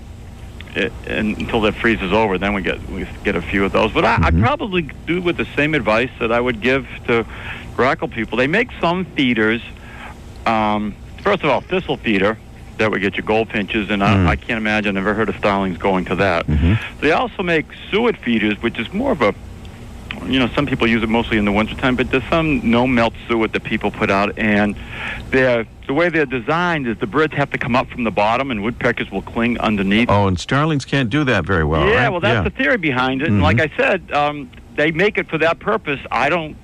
Uh, 0.76 0.80
it, 0.82 0.94
and 1.08 1.38
until 1.38 1.62
that 1.62 1.76
freezes 1.76 2.12
over, 2.12 2.38
then 2.38 2.54
we 2.54 2.62
get 2.62 2.88
we 2.90 3.08
get 3.24 3.36
a 3.36 3.42
few 3.42 3.64
of 3.66 3.72
those. 3.72 3.92
But 3.92 4.06
I, 4.06 4.16
I'd 4.16 4.34
mm-hmm. 4.34 4.44
probably 4.44 4.82
do 5.06 5.22
with 5.22 5.38
the 5.38 5.48
same 5.56 5.76
advice 5.76 6.10
that 6.20 6.32
I 6.32 6.40
would 6.40 6.62
give 6.62 6.88
to 7.08 7.26
grackle 7.76 8.08
people. 8.08 8.38
They 8.38 8.48
make 8.48 8.70
some 8.80 9.06
feeders. 9.06 9.62
Um, 10.46 10.96
first 11.22 11.44
of 11.44 11.50
all, 11.50 11.62
thistle 11.62 11.98
feeder 11.98 12.38
that 12.78 12.92
would 12.92 13.02
get 13.02 13.18
you 13.18 13.24
goldfinches, 13.24 13.90
and 13.90 14.04
I, 14.04 14.16
mm. 14.16 14.28
I 14.28 14.36
can't 14.36 14.58
imagine. 14.58 14.90
I've 14.98 15.04
never 15.04 15.14
heard 15.14 15.30
of 15.30 15.36
starlings 15.38 15.78
going 15.78 16.06
to 16.06 16.16
that. 16.16 16.48
Mm-hmm. 16.48 17.00
They 17.02 17.12
also 17.12 17.44
make 17.44 17.68
suet 17.90 18.18
feeders, 18.18 18.62
which 18.62 18.80
is 18.80 18.92
more 18.92 19.12
of 19.12 19.22
a 19.22 19.34
you 20.26 20.40
know, 20.40 20.48
some 20.50 20.66
people 20.66 20.88
use 20.88 21.04
it 21.04 21.10
mostly 21.10 21.38
in 21.38 21.46
the 21.46 21.52
wintertime, 21.52 21.96
but 21.96 22.10
there's 22.12 22.24
some 22.30 22.70
no 22.70 22.88
melt 22.88 23.14
suet 23.28 23.52
that 23.54 23.64
people 23.64 23.92
put 23.92 24.10
out, 24.10 24.38
and 24.38 24.76
they're 25.30 25.66
the 25.88 25.94
way 25.94 26.10
they're 26.10 26.26
designed 26.26 26.88
is 26.88 26.98
the 26.98 27.08
birds 27.08 27.34
have 27.34 27.52
to 27.52 27.58
come 27.58 27.76
up 27.76 27.90
from 27.90 28.04
the 28.04 28.12
bottom, 28.12 28.52
and 28.52 28.64
woodpeckers 28.64 29.12
will 29.12 29.22
cling 29.22 29.60
underneath. 29.60 30.10
Oh, 30.10 30.28
and 30.28 30.40
starlings 30.40 30.86
can't 30.86 31.10
do 31.10 31.24
that 31.26 31.46
very 31.46 31.64
well, 31.64 31.88
yeah, 31.88 32.04
right? 32.04 32.10
well, 32.10 32.22
that's 32.22 32.44
the 32.44 32.56
theory 32.56 32.78
behind 32.78 33.22
it. 33.22 33.28
And 33.28 33.42
like 33.42 33.60
I 33.60 33.72
said, 33.76 34.12
um, 34.12 34.50
they 34.76 34.92
make 34.92 35.18
it 35.18 35.30
for 35.30 35.38
that 35.40 35.60
purpose. 35.60 36.00
I 36.12 36.30
don't 36.30 36.58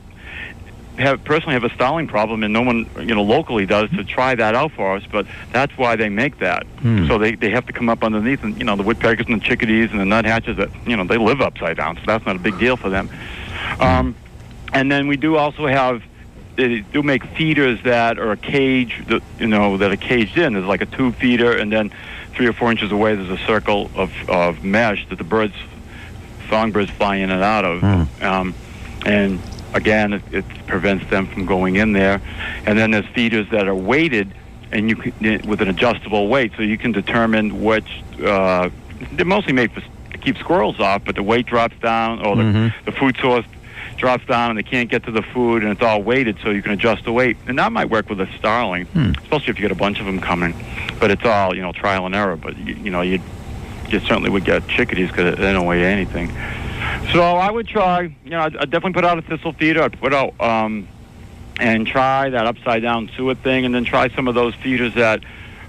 have 0.98 1.24
personally 1.24 1.54
have 1.54 1.64
a 1.64 1.74
starling 1.74 2.08
problem, 2.08 2.44
and 2.44 2.54
no 2.54 2.62
one 2.62 2.90
you 3.00 3.16
know 3.16 3.24
locally 3.24 3.66
does 3.66 3.90
to 3.92 4.04
try 4.04 4.36
that 4.36 4.56
out 4.56 4.72
for 4.74 4.96
us. 4.96 5.04
But 5.10 5.28
that's 5.52 5.78
why 5.78 5.96
they 5.96 6.10
make 6.10 6.40
that. 6.40 6.66
So 7.08 7.18
they 7.18 7.36
they 7.36 7.50
have 7.52 7.66
to 7.68 7.74
come 7.74 7.90
up 7.90 8.04
underneath, 8.04 8.44
and 8.44 8.58
you 8.58 8.64
know 8.64 8.76
the 8.76 8.84
woodpeckers 8.84 9.28
and 9.28 9.42
the 9.42 9.46
chickadees 9.46 9.92
and 9.92 10.00
the 10.00 10.06
nuthatches 10.06 10.58
that 10.58 10.70
you 10.86 10.96
know 10.96 11.04
they 11.04 11.18
live 11.18 11.42
upside 11.42 11.78
down, 11.78 11.96
so 11.98 12.04
that's 12.06 12.26
not 12.26 12.36
a 12.36 12.40
big 12.40 12.58
deal 12.60 12.78
for 12.78 12.90
them. 12.90 13.10
Um, 13.80 14.16
and 14.74 14.92
then 14.92 15.08
we 15.08 15.18
do 15.18 15.36
also 15.36 15.68
have 15.68 16.04
they 16.60 16.80
do 16.82 17.02
make 17.02 17.24
feeders 17.38 17.82
that 17.84 18.20
are 18.20 18.32
a 18.32 18.38
cage 18.38 19.04
that 19.08 19.22
you 19.40 19.48
know 19.48 19.78
that 19.78 19.92
are 19.92 19.98
caged 19.98 20.38
in. 20.38 20.54
There's 20.54 20.66
like 20.66 20.82
a 20.82 20.86
tube 20.86 21.16
feeder, 21.16 21.58
and 21.58 21.72
then 21.72 21.92
three 22.36 22.48
or 22.48 22.54
four 22.54 22.70
inches 22.72 22.92
away 22.92 23.16
there's 23.16 23.30
a 23.30 23.46
circle 23.46 23.90
of, 23.96 24.12
of 24.28 24.64
mesh 24.64 25.08
that 25.10 25.18
the 25.18 25.24
birds, 25.24 25.56
songbirds, 26.50 26.92
fly 26.92 27.18
in 27.18 27.30
and 27.32 27.42
out 27.44 27.66
of. 27.66 27.82
Um, 28.22 28.54
and 29.06 29.40
again, 29.74 30.14
it, 30.14 30.22
it 30.32 30.46
prevents 30.68 31.10
them 31.10 31.28
from 31.28 31.46
going 31.46 31.78
in 31.78 31.94
there. 31.94 32.22
And 32.66 32.78
then 32.78 32.92
there's 32.92 33.06
feeders 33.08 33.50
that 33.52 33.68
are 33.68 33.76
weighted, 33.76 34.34
and 34.72 34.90
you 34.90 34.96
can, 34.96 35.42
with 35.48 35.62
an 35.62 35.70
adjustable 35.70 36.28
weight, 36.28 36.52
so 36.58 36.64
you 36.64 36.78
can 36.78 36.92
determine 36.92 37.64
which. 37.64 38.04
Uh, 38.24 38.70
they're 39.14 39.26
mostly 39.26 39.54
made 39.54 39.72
for, 39.72 39.80
to 40.12 40.18
keep 40.18 40.38
squirrels 40.38 40.80
off, 40.82 41.06
but 41.06 41.16
the 41.16 41.24
weight 41.24 41.46
drops 41.46 41.78
down, 41.80 42.20
or 42.26 42.36
the, 42.36 42.44
Mm-hmm. 42.44 42.86
the 42.86 42.92
food 42.92 43.16
source 43.22 43.46
drops 44.00 44.26
down, 44.26 44.50
and 44.50 44.58
they 44.58 44.64
can't 44.64 44.90
get 44.90 45.04
to 45.04 45.12
the 45.12 45.22
food, 45.22 45.62
and 45.62 45.72
it's 45.72 45.82
all 45.82 46.02
weighted, 46.02 46.38
so 46.42 46.50
you 46.50 46.62
can 46.64 46.72
adjust 46.72 47.04
the 47.06 47.12
weight. 47.14 47.38
And 47.48 47.60
that 47.60 47.72
might 47.72 47.90
work 47.90 48.10
with 48.10 48.20
a 48.22 48.28
starling, 48.38 48.86
Hmm. 48.86 49.12
especially 49.22 49.52
if 49.52 49.60
you 49.60 49.62
get 49.62 49.72
a 49.72 49.76
bunch 49.76 50.00
of 50.00 50.06
them 50.08 50.20
coming. 50.20 50.56
But 51.00 51.12
it's 51.12 51.26
all 51.26 51.56
you 51.56 51.62
know 51.62 51.72
trial 51.72 52.06
and 52.08 52.16
error. 52.16 52.36
But 52.36 52.58
you, 52.58 52.76
you 52.76 52.90
know 52.92 53.02
you 53.02 53.20
you 53.90 54.00
certainly 54.00 54.30
would 54.30 54.46
get 54.46 54.68
chickadees 54.68 55.10
because 55.10 55.36
they 55.38 55.52
don't 55.54 55.66
weigh 55.66 55.84
anything. 55.86 56.32
So 57.12 57.22
I 57.22 57.52
would 57.52 57.68
try. 57.68 58.02
You 58.24 58.30
know, 58.32 58.42
I'd, 58.42 58.56
I'd 58.58 58.72
definitely 58.72 58.94
put 58.94 59.06
out 59.06 59.18
a 59.20 59.22
thistle 59.22 59.54
feeder. 59.54 59.84
I'd 59.84 60.00
put 60.00 60.14
out 60.14 60.40
um, 60.40 60.88
and 61.60 61.86
try 61.86 62.30
that 62.30 62.46
upside 62.46 62.82
down 62.82 63.10
suet 63.18 63.38
thing, 63.40 63.66
and 63.66 63.74
then 63.76 63.84
try 63.84 64.10
some 64.10 64.28
of 64.28 64.36
those 64.36 64.56
feeders 64.56 64.94
that 64.96 65.22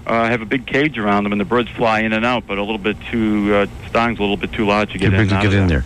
uh, 0.07 0.27
have 0.27 0.41
a 0.41 0.45
big 0.45 0.65
cage 0.67 0.97
around 0.97 1.23
them, 1.23 1.31
and 1.33 1.39
the 1.41 1.45
birds 1.45 1.69
fly 1.69 1.99
in 2.01 2.13
and 2.13 2.25
out, 2.25 2.45
but 2.47 2.57
a 2.57 2.61
little 2.63 2.77
bit 2.77 2.97
too 3.09 3.53
uh, 3.53 3.67
stong's 3.89 4.19
a 4.19 4.21
little 4.21 4.37
bit 4.37 4.51
too 4.51 4.65
large 4.65 4.91
to 4.91 4.97
get 4.97 5.09
Too 5.11 5.15
in. 5.17 5.27
to 5.29 5.41
get 5.41 5.53
in 5.53 5.67
there. 5.67 5.85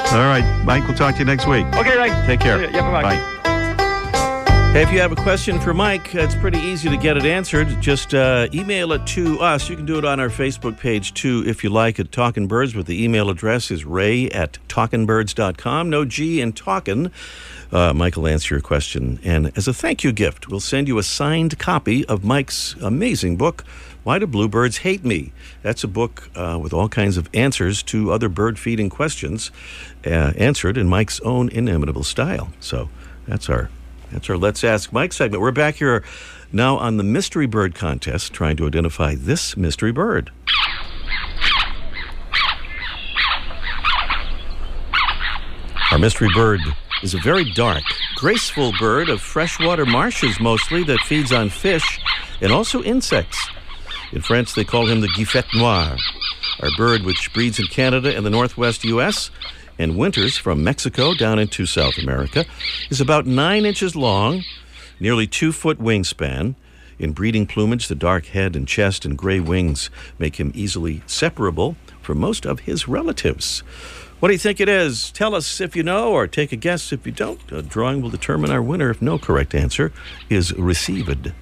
All 0.00 0.18
right, 0.18 0.62
Mike. 0.64 0.86
We'll 0.86 0.96
talk 0.96 1.14
to 1.14 1.20
you 1.20 1.24
next 1.24 1.46
week. 1.46 1.66
Okay, 1.74 1.96
right. 1.96 2.26
Take 2.26 2.40
care. 2.40 2.62
Yeah, 2.70 2.80
bye-bye. 2.90 3.30
Hey, 4.74 4.82
if 4.82 4.90
you 4.92 4.98
have 4.98 5.12
a 5.12 5.16
question 5.16 5.60
for 5.60 5.72
Mike, 5.72 6.16
it's 6.16 6.34
pretty 6.34 6.58
easy 6.58 6.88
to 6.90 6.96
get 6.96 7.16
it 7.16 7.24
answered. 7.24 7.80
Just 7.80 8.12
uh, 8.12 8.48
email 8.52 8.90
it 8.92 9.06
to 9.06 9.38
us. 9.38 9.68
You 9.68 9.76
can 9.76 9.86
do 9.86 9.98
it 9.98 10.04
on 10.04 10.18
our 10.18 10.28
Facebook 10.28 10.80
page 10.80 11.14
too, 11.14 11.44
if 11.46 11.62
you 11.62 11.70
like, 11.70 12.00
at 12.00 12.10
Talkin' 12.10 12.48
Birds. 12.48 12.72
But 12.74 12.86
the 12.86 13.04
email 13.04 13.30
address 13.30 13.70
is 13.70 13.84
ray 13.84 14.28
at 14.30 14.58
talkinbirds.com. 14.68 15.90
No 15.90 16.04
G 16.04 16.40
in 16.40 16.52
talkin'. 16.54 17.12
Uh, 17.72 17.92
Mike 17.92 18.16
will 18.16 18.28
answer 18.28 18.54
your 18.54 18.62
question. 18.62 19.18
And 19.24 19.52
as 19.56 19.66
a 19.68 19.74
thank 19.74 20.04
you 20.04 20.12
gift, 20.12 20.48
we'll 20.48 20.60
send 20.60 20.88
you 20.88 20.98
a 20.98 21.02
signed 21.02 21.58
copy 21.58 22.04
of 22.06 22.24
Mike's 22.24 22.74
amazing 22.80 23.36
book, 23.36 23.64
Why 24.02 24.18
Do 24.18 24.26
Bluebirds 24.26 24.78
Hate 24.78 25.04
Me? 25.04 25.32
That's 25.62 25.84
a 25.84 25.88
book 25.88 26.30
uh, 26.34 26.58
with 26.62 26.72
all 26.72 26.88
kinds 26.88 27.16
of 27.16 27.28
answers 27.34 27.82
to 27.84 28.12
other 28.12 28.28
bird 28.28 28.58
feeding 28.58 28.90
questions, 28.90 29.50
uh, 30.06 30.32
answered 30.36 30.76
in 30.76 30.88
Mike's 30.88 31.20
own 31.20 31.48
inimitable 31.48 32.04
style. 32.04 32.52
So 32.60 32.88
that's 33.26 33.48
our 33.48 33.70
that's 34.12 34.30
our 34.30 34.36
Let's 34.36 34.62
Ask 34.62 34.92
Mike 34.92 35.12
segment. 35.12 35.40
We're 35.40 35.50
back 35.50 35.76
here 35.76 36.04
now 36.52 36.76
on 36.76 36.98
the 36.98 37.02
Mystery 37.02 37.46
Bird 37.46 37.74
Contest, 37.74 38.32
trying 38.32 38.56
to 38.58 38.66
identify 38.66 39.16
this 39.16 39.56
mystery 39.56 39.90
bird. 39.90 40.30
Our 45.90 45.98
mystery 45.98 46.28
bird 46.34 46.60
is 47.04 47.12
a 47.12 47.18
very 47.18 47.44
dark, 47.52 47.82
graceful 48.16 48.72
bird 48.80 49.10
of 49.10 49.20
freshwater 49.20 49.84
marshes 49.84 50.40
mostly 50.40 50.82
that 50.84 50.98
feeds 51.00 51.32
on 51.32 51.50
fish 51.50 52.00
and 52.40 52.50
also 52.50 52.82
insects. 52.82 53.50
In 54.12 54.22
France, 54.22 54.54
they 54.54 54.64
call 54.64 54.86
him 54.86 55.02
the 55.02 55.08
Guifette 55.08 55.54
Noir. 55.54 55.96
Our 56.60 56.70
bird, 56.78 57.02
which 57.02 57.30
breeds 57.34 57.58
in 57.58 57.66
Canada 57.66 58.16
and 58.16 58.24
the 58.24 58.30
northwest 58.30 58.84
U.S., 58.84 59.30
and 59.78 59.98
winters 59.98 60.38
from 60.38 60.64
Mexico 60.64 61.14
down 61.14 61.38
into 61.38 61.66
South 61.66 61.98
America, 61.98 62.46
is 62.88 63.02
about 63.02 63.26
nine 63.26 63.66
inches 63.66 63.94
long, 63.94 64.42
nearly 64.98 65.26
two 65.26 65.52
foot 65.52 65.78
wingspan. 65.78 66.54
In 66.98 67.12
breeding 67.12 67.46
plumage, 67.46 67.88
the 67.88 67.94
dark 67.96 68.26
head 68.26 68.56
and 68.56 68.66
chest 68.66 69.04
and 69.04 69.18
gray 69.18 69.40
wings 69.40 69.90
make 70.18 70.36
him 70.36 70.52
easily 70.54 71.02
separable 71.06 71.76
from 72.00 72.18
most 72.18 72.46
of 72.46 72.60
his 72.60 72.88
relatives. 72.88 73.62
What 74.24 74.28
do 74.28 74.34
you 74.36 74.38
think 74.38 74.58
it 74.58 74.70
is? 74.70 75.10
Tell 75.10 75.34
us 75.34 75.60
if 75.60 75.76
you 75.76 75.82
know, 75.82 76.10
or 76.10 76.26
take 76.26 76.50
a 76.50 76.56
guess 76.56 76.94
if 76.94 77.04
you 77.04 77.12
don't. 77.12 77.38
A 77.52 77.60
drawing 77.60 78.00
will 78.00 78.08
determine 78.08 78.50
our 78.50 78.62
winner 78.62 78.88
if 78.88 79.02
no 79.02 79.18
correct 79.18 79.54
answer 79.54 79.92
is 80.30 80.54
received. 80.54 81.34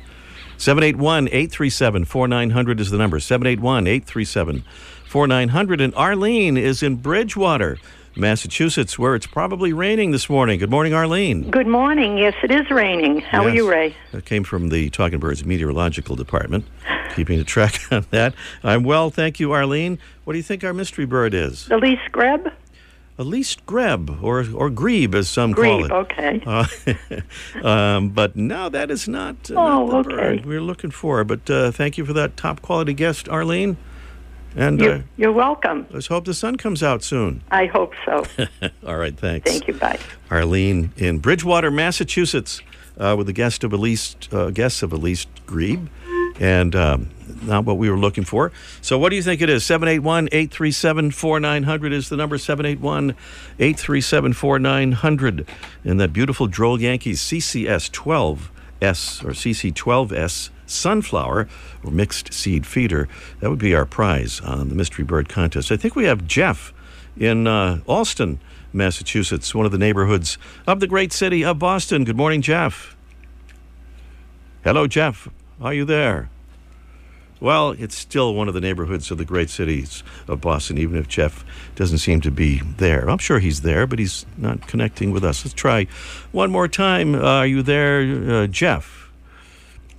781 0.58 1.28
837 1.28 2.04
4900 2.04 2.80
is 2.80 2.90
the 2.90 2.98
number. 2.98 3.20
781 3.20 3.86
837 3.86 4.64
4900. 5.06 5.80
And 5.80 5.94
Arlene 5.94 6.56
is 6.56 6.82
in 6.82 6.96
Bridgewater, 6.96 7.78
Massachusetts, 8.16 8.98
where 8.98 9.14
it's 9.14 9.28
probably 9.28 9.72
raining 9.72 10.10
this 10.10 10.28
morning. 10.28 10.58
Good 10.58 10.68
morning, 10.68 10.92
Arlene. 10.92 11.52
Good 11.52 11.68
morning. 11.68 12.18
Yes, 12.18 12.34
it 12.42 12.50
is 12.50 12.68
raining. 12.68 13.20
How 13.20 13.44
are 13.44 13.50
you, 13.50 13.70
Ray? 13.70 13.94
That 14.10 14.24
came 14.24 14.42
from 14.42 14.70
the 14.70 14.90
Talking 14.90 15.20
Birds 15.20 15.44
Meteorological 15.44 16.16
Department, 16.16 16.64
keeping 17.14 17.38
a 17.38 17.44
track 17.44 17.80
on 17.92 18.06
that. 18.10 18.34
I'm 18.64 18.82
well, 18.82 19.10
thank 19.10 19.38
you, 19.38 19.52
Arlene. 19.52 20.00
What 20.24 20.32
do 20.32 20.40
you 20.40 20.42
think 20.42 20.64
our 20.64 20.74
mystery 20.74 21.04
bird 21.04 21.32
is? 21.32 21.66
The 21.66 21.78
least 21.78 22.10
greb? 22.10 22.52
Least 23.18 23.64
greb, 23.66 24.18
or, 24.20 24.44
or 24.52 24.68
grebe, 24.68 25.14
as 25.14 25.28
some 25.28 25.54
call 25.54 25.84
it. 25.84 25.92
okay. 25.92 26.42
Uh, 27.62 27.66
um, 27.66 28.08
but 28.10 28.34
no, 28.34 28.68
that 28.68 28.90
is 28.90 29.06
not, 29.06 29.36
uh, 29.50 29.54
Oh, 29.54 29.86
not 29.86 30.04
the 30.08 30.14
okay. 30.14 30.16
bird 30.38 30.46
we're 30.46 30.60
looking 30.60 30.90
for. 30.90 31.22
But 31.24 31.48
uh, 31.48 31.70
thank 31.70 31.96
you 31.98 32.04
for 32.04 32.12
that 32.14 32.36
top 32.36 32.62
quality 32.62 32.94
guest, 32.94 33.28
Arlene. 33.28 33.76
And 34.56 34.82
uh, 34.82 34.84
You're, 34.84 35.04
you're 35.16 35.32
welcome. 35.32 35.86
let's 35.90 36.08
hope 36.08 36.24
the 36.24 36.34
sun 36.34 36.56
comes 36.56 36.82
out 36.82 37.02
soon. 37.02 37.42
I 37.50 37.66
hope 37.66 37.92
so. 38.04 38.24
All 38.86 38.96
right, 38.96 39.16
thanks. 39.16 39.48
Thank 39.50 39.68
you. 39.68 39.74
Bye. 39.74 39.98
Arlene 40.30 40.92
in 40.96 41.20
Bridgewater, 41.20 41.70
Massachusetts, 41.70 42.60
uh, 42.98 43.14
with 43.16 43.28
the 43.28 43.32
guest 43.32 43.62
of 43.64 43.72
Elise, 43.72 44.16
uh, 44.32 44.50
guests 44.50 44.82
of 44.82 44.92
Elise 44.92 45.26
Grebe, 45.46 45.86
and 46.40 46.74
um, 46.76 47.08
not 47.42 47.64
what 47.64 47.78
we 47.78 47.90
were 47.90 47.98
looking 47.98 48.24
for. 48.24 48.52
So, 48.80 48.98
what 48.98 49.10
do 49.10 49.16
you 49.16 49.22
think 49.22 49.40
it 49.40 49.48
is? 49.48 49.64
781 49.64 50.28
837 50.32 51.10
4900 51.10 51.92
is 51.92 52.08
the 52.08 52.16
number 52.16 52.38
781 52.38 53.10
837 53.58 54.32
4900. 54.32 55.48
And 55.84 56.00
that 56.00 56.12
beautiful 56.12 56.46
Droll 56.46 56.80
Yankees 56.80 57.20
CCS 57.20 57.90
12S 57.90 59.24
or 59.24 59.30
CC 59.30 59.72
12S 59.72 60.50
sunflower 60.66 61.48
or 61.84 61.90
mixed 61.90 62.32
seed 62.32 62.66
feeder. 62.66 63.08
That 63.40 63.50
would 63.50 63.58
be 63.58 63.74
our 63.74 63.86
prize 63.86 64.40
on 64.40 64.68
the 64.68 64.74
Mystery 64.74 65.04
Bird 65.04 65.28
Contest. 65.28 65.70
I 65.70 65.76
think 65.76 65.94
we 65.94 66.04
have 66.04 66.26
Jeff 66.26 66.72
in 67.16 67.46
uh, 67.46 67.80
Allston, 67.86 68.40
Massachusetts, 68.72 69.54
one 69.54 69.66
of 69.66 69.72
the 69.72 69.78
neighborhoods 69.78 70.38
of 70.66 70.80
the 70.80 70.86
great 70.86 71.12
city 71.12 71.44
of 71.44 71.58
Boston. 71.58 72.04
Good 72.04 72.16
morning, 72.16 72.42
Jeff. 72.42 72.96
Hello, 74.64 74.86
Jeff. 74.86 75.28
Are 75.60 75.74
you 75.74 75.84
there? 75.84 76.31
Well, 77.42 77.72
it's 77.72 77.96
still 77.96 78.36
one 78.36 78.46
of 78.46 78.54
the 78.54 78.60
neighborhoods 78.60 79.10
of 79.10 79.18
the 79.18 79.24
great 79.24 79.50
cities 79.50 80.04
of 80.28 80.40
Boston, 80.40 80.78
even 80.78 80.96
if 80.96 81.08
Jeff 81.08 81.44
doesn't 81.74 81.98
seem 81.98 82.20
to 82.20 82.30
be 82.30 82.60
there. 82.60 83.10
I'm 83.10 83.18
sure 83.18 83.40
he's 83.40 83.62
there, 83.62 83.84
but 83.84 83.98
he's 83.98 84.24
not 84.36 84.68
connecting 84.68 85.10
with 85.10 85.24
us. 85.24 85.44
Let's 85.44 85.52
try 85.52 85.88
one 86.30 86.52
more 86.52 86.68
time. 86.68 87.16
Uh, 87.16 87.18
are 87.18 87.46
you 87.48 87.60
there, 87.62 88.02
uh, 88.32 88.46
Jeff? 88.46 89.10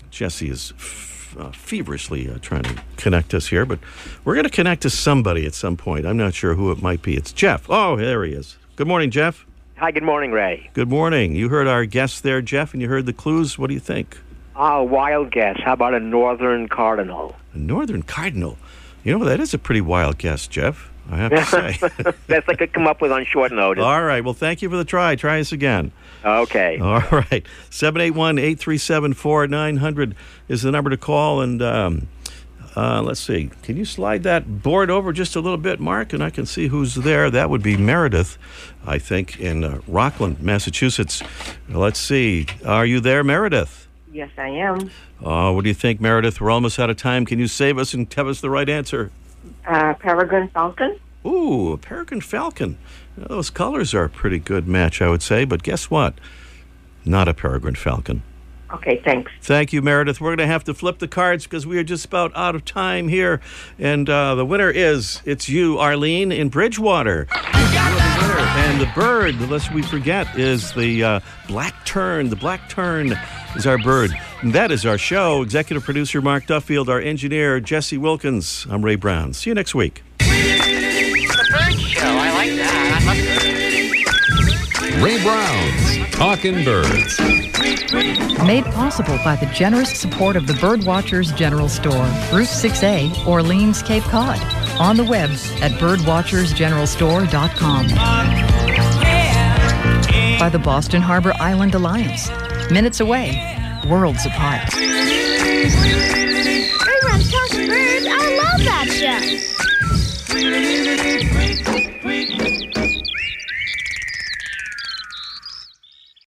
Jesse 0.09 0.49
is 0.49 0.71
f- 0.77 1.35
uh, 1.37 1.51
feverishly 1.51 2.29
uh, 2.29 2.37
trying 2.41 2.63
to 2.63 2.81
connect 2.95 3.33
us 3.33 3.47
here, 3.47 3.65
but 3.65 3.79
we're 4.23 4.35
going 4.35 4.45
to 4.45 4.49
connect 4.49 4.81
to 4.83 4.89
somebody 4.89 5.45
at 5.45 5.53
some 5.53 5.75
point. 5.75 6.05
I'm 6.05 6.15
not 6.15 6.33
sure 6.33 6.53
who 6.53 6.71
it 6.71 6.81
might 6.81 7.01
be. 7.01 7.17
It's 7.17 7.33
Jeff. 7.33 7.65
Oh, 7.69 7.97
there 7.97 8.23
he 8.23 8.31
is. 8.31 8.57
Good 8.77 8.87
morning, 8.87 9.11
Jeff. 9.11 9.45
Hi, 9.75 9.91
good 9.91 10.03
morning, 10.03 10.31
Ray. 10.31 10.69
Good 10.71 10.89
morning. 10.89 11.35
You 11.35 11.49
heard 11.49 11.67
our 11.67 11.85
guest 11.85 12.23
there, 12.23 12.41
Jeff, 12.41 12.71
and 12.71 12.81
you 12.81 12.87
heard 12.87 13.05
the 13.05 13.11
clues. 13.11 13.59
What 13.59 13.67
do 13.67 13.73
you 13.73 13.81
think? 13.81 14.17
Ah, 14.55 14.81
wild 14.81 15.31
guess. 15.31 15.59
How 15.63 15.73
about 15.73 15.93
a 15.93 15.99
northern 15.99 16.67
cardinal? 16.67 17.35
A 17.53 17.57
northern 17.57 18.03
cardinal. 18.03 18.57
You 19.03 19.17
know, 19.17 19.25
that 19.25 19.39
is 19.39 19.53
a 19.53 19.57
pretty 19.57 19.81
wild 19.81 20.17
guess, 20.17 20.47
Jeff. 20.47 20.89
I 21.11 21.17
have 21.17 21.31
to 21.31 21.45
say. 21.45 22.13
Best 22.27 22.47
I 22.47 22.53
could 22.55 22.71
come 22.73 22.87
up 22.87 23.01
with 23.01 23.11
on 23.11 23.25
short 23.25 23.51
notice. 23.51 23.83
All 23.83 24.03
right. 24.03 24.23
Well, 24.23 24.33
thank 24.33 24.61
you 24.61 24.69
for 24.69 24.77
the 24.77 24.85
try. 24.85 25.15
Try 25.15 25.39
us 25.39 25.51
again. 25.51 25.91
Okay. 26.23 26.79
All 26.79 27.01
right. 27.11 27.45
781 27.69 28.37
837 28.37 29.13
4900 29.13 30.15
is 30.47 30.61
the 30.61 30.71
number 30.71 30.89
to 30.89 30.97
call. 30.97 31.41
And 31.41 31.61
um, 31.61 32.07
uh, 32.77 33.01
let's 33.01 33.19
see. 33.19 33.49
Can 33.63 33.75
you 33.75 33.83
slide 33.85 34.23
that 34.23 34.61
board 34.63 34.89
over 34.89 35.11
just 35.11 35.35
a 35.35 35.41
little 35.41 35.57
bit, 35.57 35.79
Mark? 35.81 36.13
And 36.13 36.23
I 36.23 36.29
can 36.29 36.45
see 36.45 36.67
who's 36.67 36.95
there. 36.95 37.29
That 37.29 37.49
would 37.49 37.61
be 37.63 37.75
Meredith, 37.75 38.37
I 38.85 38.99
think, 38.99 39.39
in 39.39 39.63
uh, 39.63 39.81
Rockland, 39.87 40.41
Massachusetts. 40.41 41.21
Let's 41.67 41.99
see. 41.99 42.45
Are 42.65 42.85
you 42.85 42.99
there, 43.01 43.23
Meredith? 43.23 43.82
Yes, 44.13 44.29
I 44.37 44.49
am. 44.49 44.91
Uh, 45.23 45.51
what 45.51 45.63
do 45.63 45.69
you 45.69 45.73
think, 45.73 45.99
Meredith? 45.99 46.39
We're 46.39 46.51
almost 46.51 46.77
out 46.77 46.91
of 46.91 46.97
time. 46.97 47.25
Can 47.25 47.39
you 47.39 47.47
save 47.47 47.79
us 47.79 47.95
and 47.95 48.07
tell 48.09 48.29
us 48.29 48.41
the 48.41 48.49
right 48.49 48.69
answer? 48.69 49.11
Uh, 49.65 49.95
Peregrine 49.95 50.49
Falcon? 50.49 50.99
Ooh, 51.25 51.71
a 51.71 51.77
peregrine 51.77 52.21
falcon. 52.21 52.77
Now, 53.15 53.27
those 53.27 53.49
colors 53.49 53.93
are 53.93 54.03
a 54.03 54.09
pretty 54.09 54.39
good 54.39 54.67
match, 54.67 55.01
I 55.01 55.09
would 55.09 55.21
say. 55.21 55.45
But 55.45 55.63
guess 55.63 55.89
what? 55.89 56.15
Not 57.05 57.27
a 57.27 57.33
peregrine 57.33 57.75
falcon. 57.75 58.23
Okay, 58.73 59.01
thanks. 59.05 59.31
Thank 59.41 59.71
you, 59.71 59.81
Meredith. 59.81 60.19
We're 60.19 60.29
going 60.29 60.39
to 60.39 60.47
have 60.47 60.63
to 60.65 60.73
flip 60.73 60.99
the 60.99 61.07
cards 61.07 61.45
because 61.45 61.65
we 61.65 61.77
are 61.77 61.83
just 61.83 62.05
about 62.05 62.35
out 62.35 62.55
of 62.55 62.65
time 62.65 63.07
here. 63.07 63.39
And 63.77 64.09
uh, 64.09 64.35
the 64.35 64.45
winner 64.45 64.69
is, 64.69 65.21
it's 65.25 65.47
you, 65.47 65.79
Arlene, 65.79 66.31
in 66.31 66.49
Bridgewater. 66.49 67.27
And 67.31 68.81
the 68.81 68.91
bird, 68.95 69.39
lest 69.49 69.71
we 69.73 69.83
forget, 69.83 70.37
is 70.37 70.73
the 70.73 71.03
uh, 71.03 71.19
black 71.47 71.85
tern. 71.85 72.29
The 72.29 72.35
black 72.35 72.67
tern 72.67 73.13
is 73.55 73.67
our 73.67 73.77
bird. 73.77 74.11
And 74.41 74.53
that 74.53 74.71
is 74.71 74.85
our 74.85 74.97
show. 74.97 75.41
Executive 75.41 75.83
producer 75.83 76.21
Mark 76.21 76.47
Duffield, 76.47 76.89
our 76.89 76.99
engineer 76.99 77.59
Jesse 77.59 77.97
Wilkins. 77.97 78.65
I'm 78.69 78.83
Ray 78.83 78.95
Brown. 78.95 79.33
See 79.33 79.49
you 79.49 79.53
next 79.53 79.75
week. 79.75 80.03
The 80.19 80.25
bird 81.51 81.79
show. 81.79 82.01
I 82.05 82.31
like 82.33 82.55
that. 82.57 83.01
I 83.01 83.05
love. 83.05 83.17
Ray 85.03 85.21
Brown's 85.23 86.15
Talking 86.15 86.63
Birds. 86.63 87.19
Made 88.45 88.63
possible 88.65 89.17
by 89.23 89.35
the 89.35 89.45
generous 89.53 89.97
support 89.99 90.35
of 90.35 90.45
the 90.47 90.53
Birdwatchers 90.53 91.35
General 91.35 91.67
Store, 91.69 92.05
Route 92.31 92.47
6A, 92.47 93.25
Orleans, 93.27 93.81
Cape 93.81 94.03
Cod. 94.03 94.39
On 94.79 94.95
the 94.97 95.03
web 95.03 95.29
at 95.61 95.71
birdwatchersgeneralstore.com. 95.73 97.87
By 100.39 100.49
the 100.49 100.59
Boston 100.59 101.01
Harbor 101.01 101.33
Island 101.39 101.75
Alliance. 101.75 102.29
Minutes 102.71 102.99
away, 103.01 103.35
worlds 103.87 104.25
apart. 104.25 104.73
Ray 104.75 105.69
Brown's 107.01 107.31
Talking 107.31 107.67
Birds. 107.67 108.07
I 108.07 108.37
love 108.41 108.63
that 108.65 108.87
show. 108.89 109.19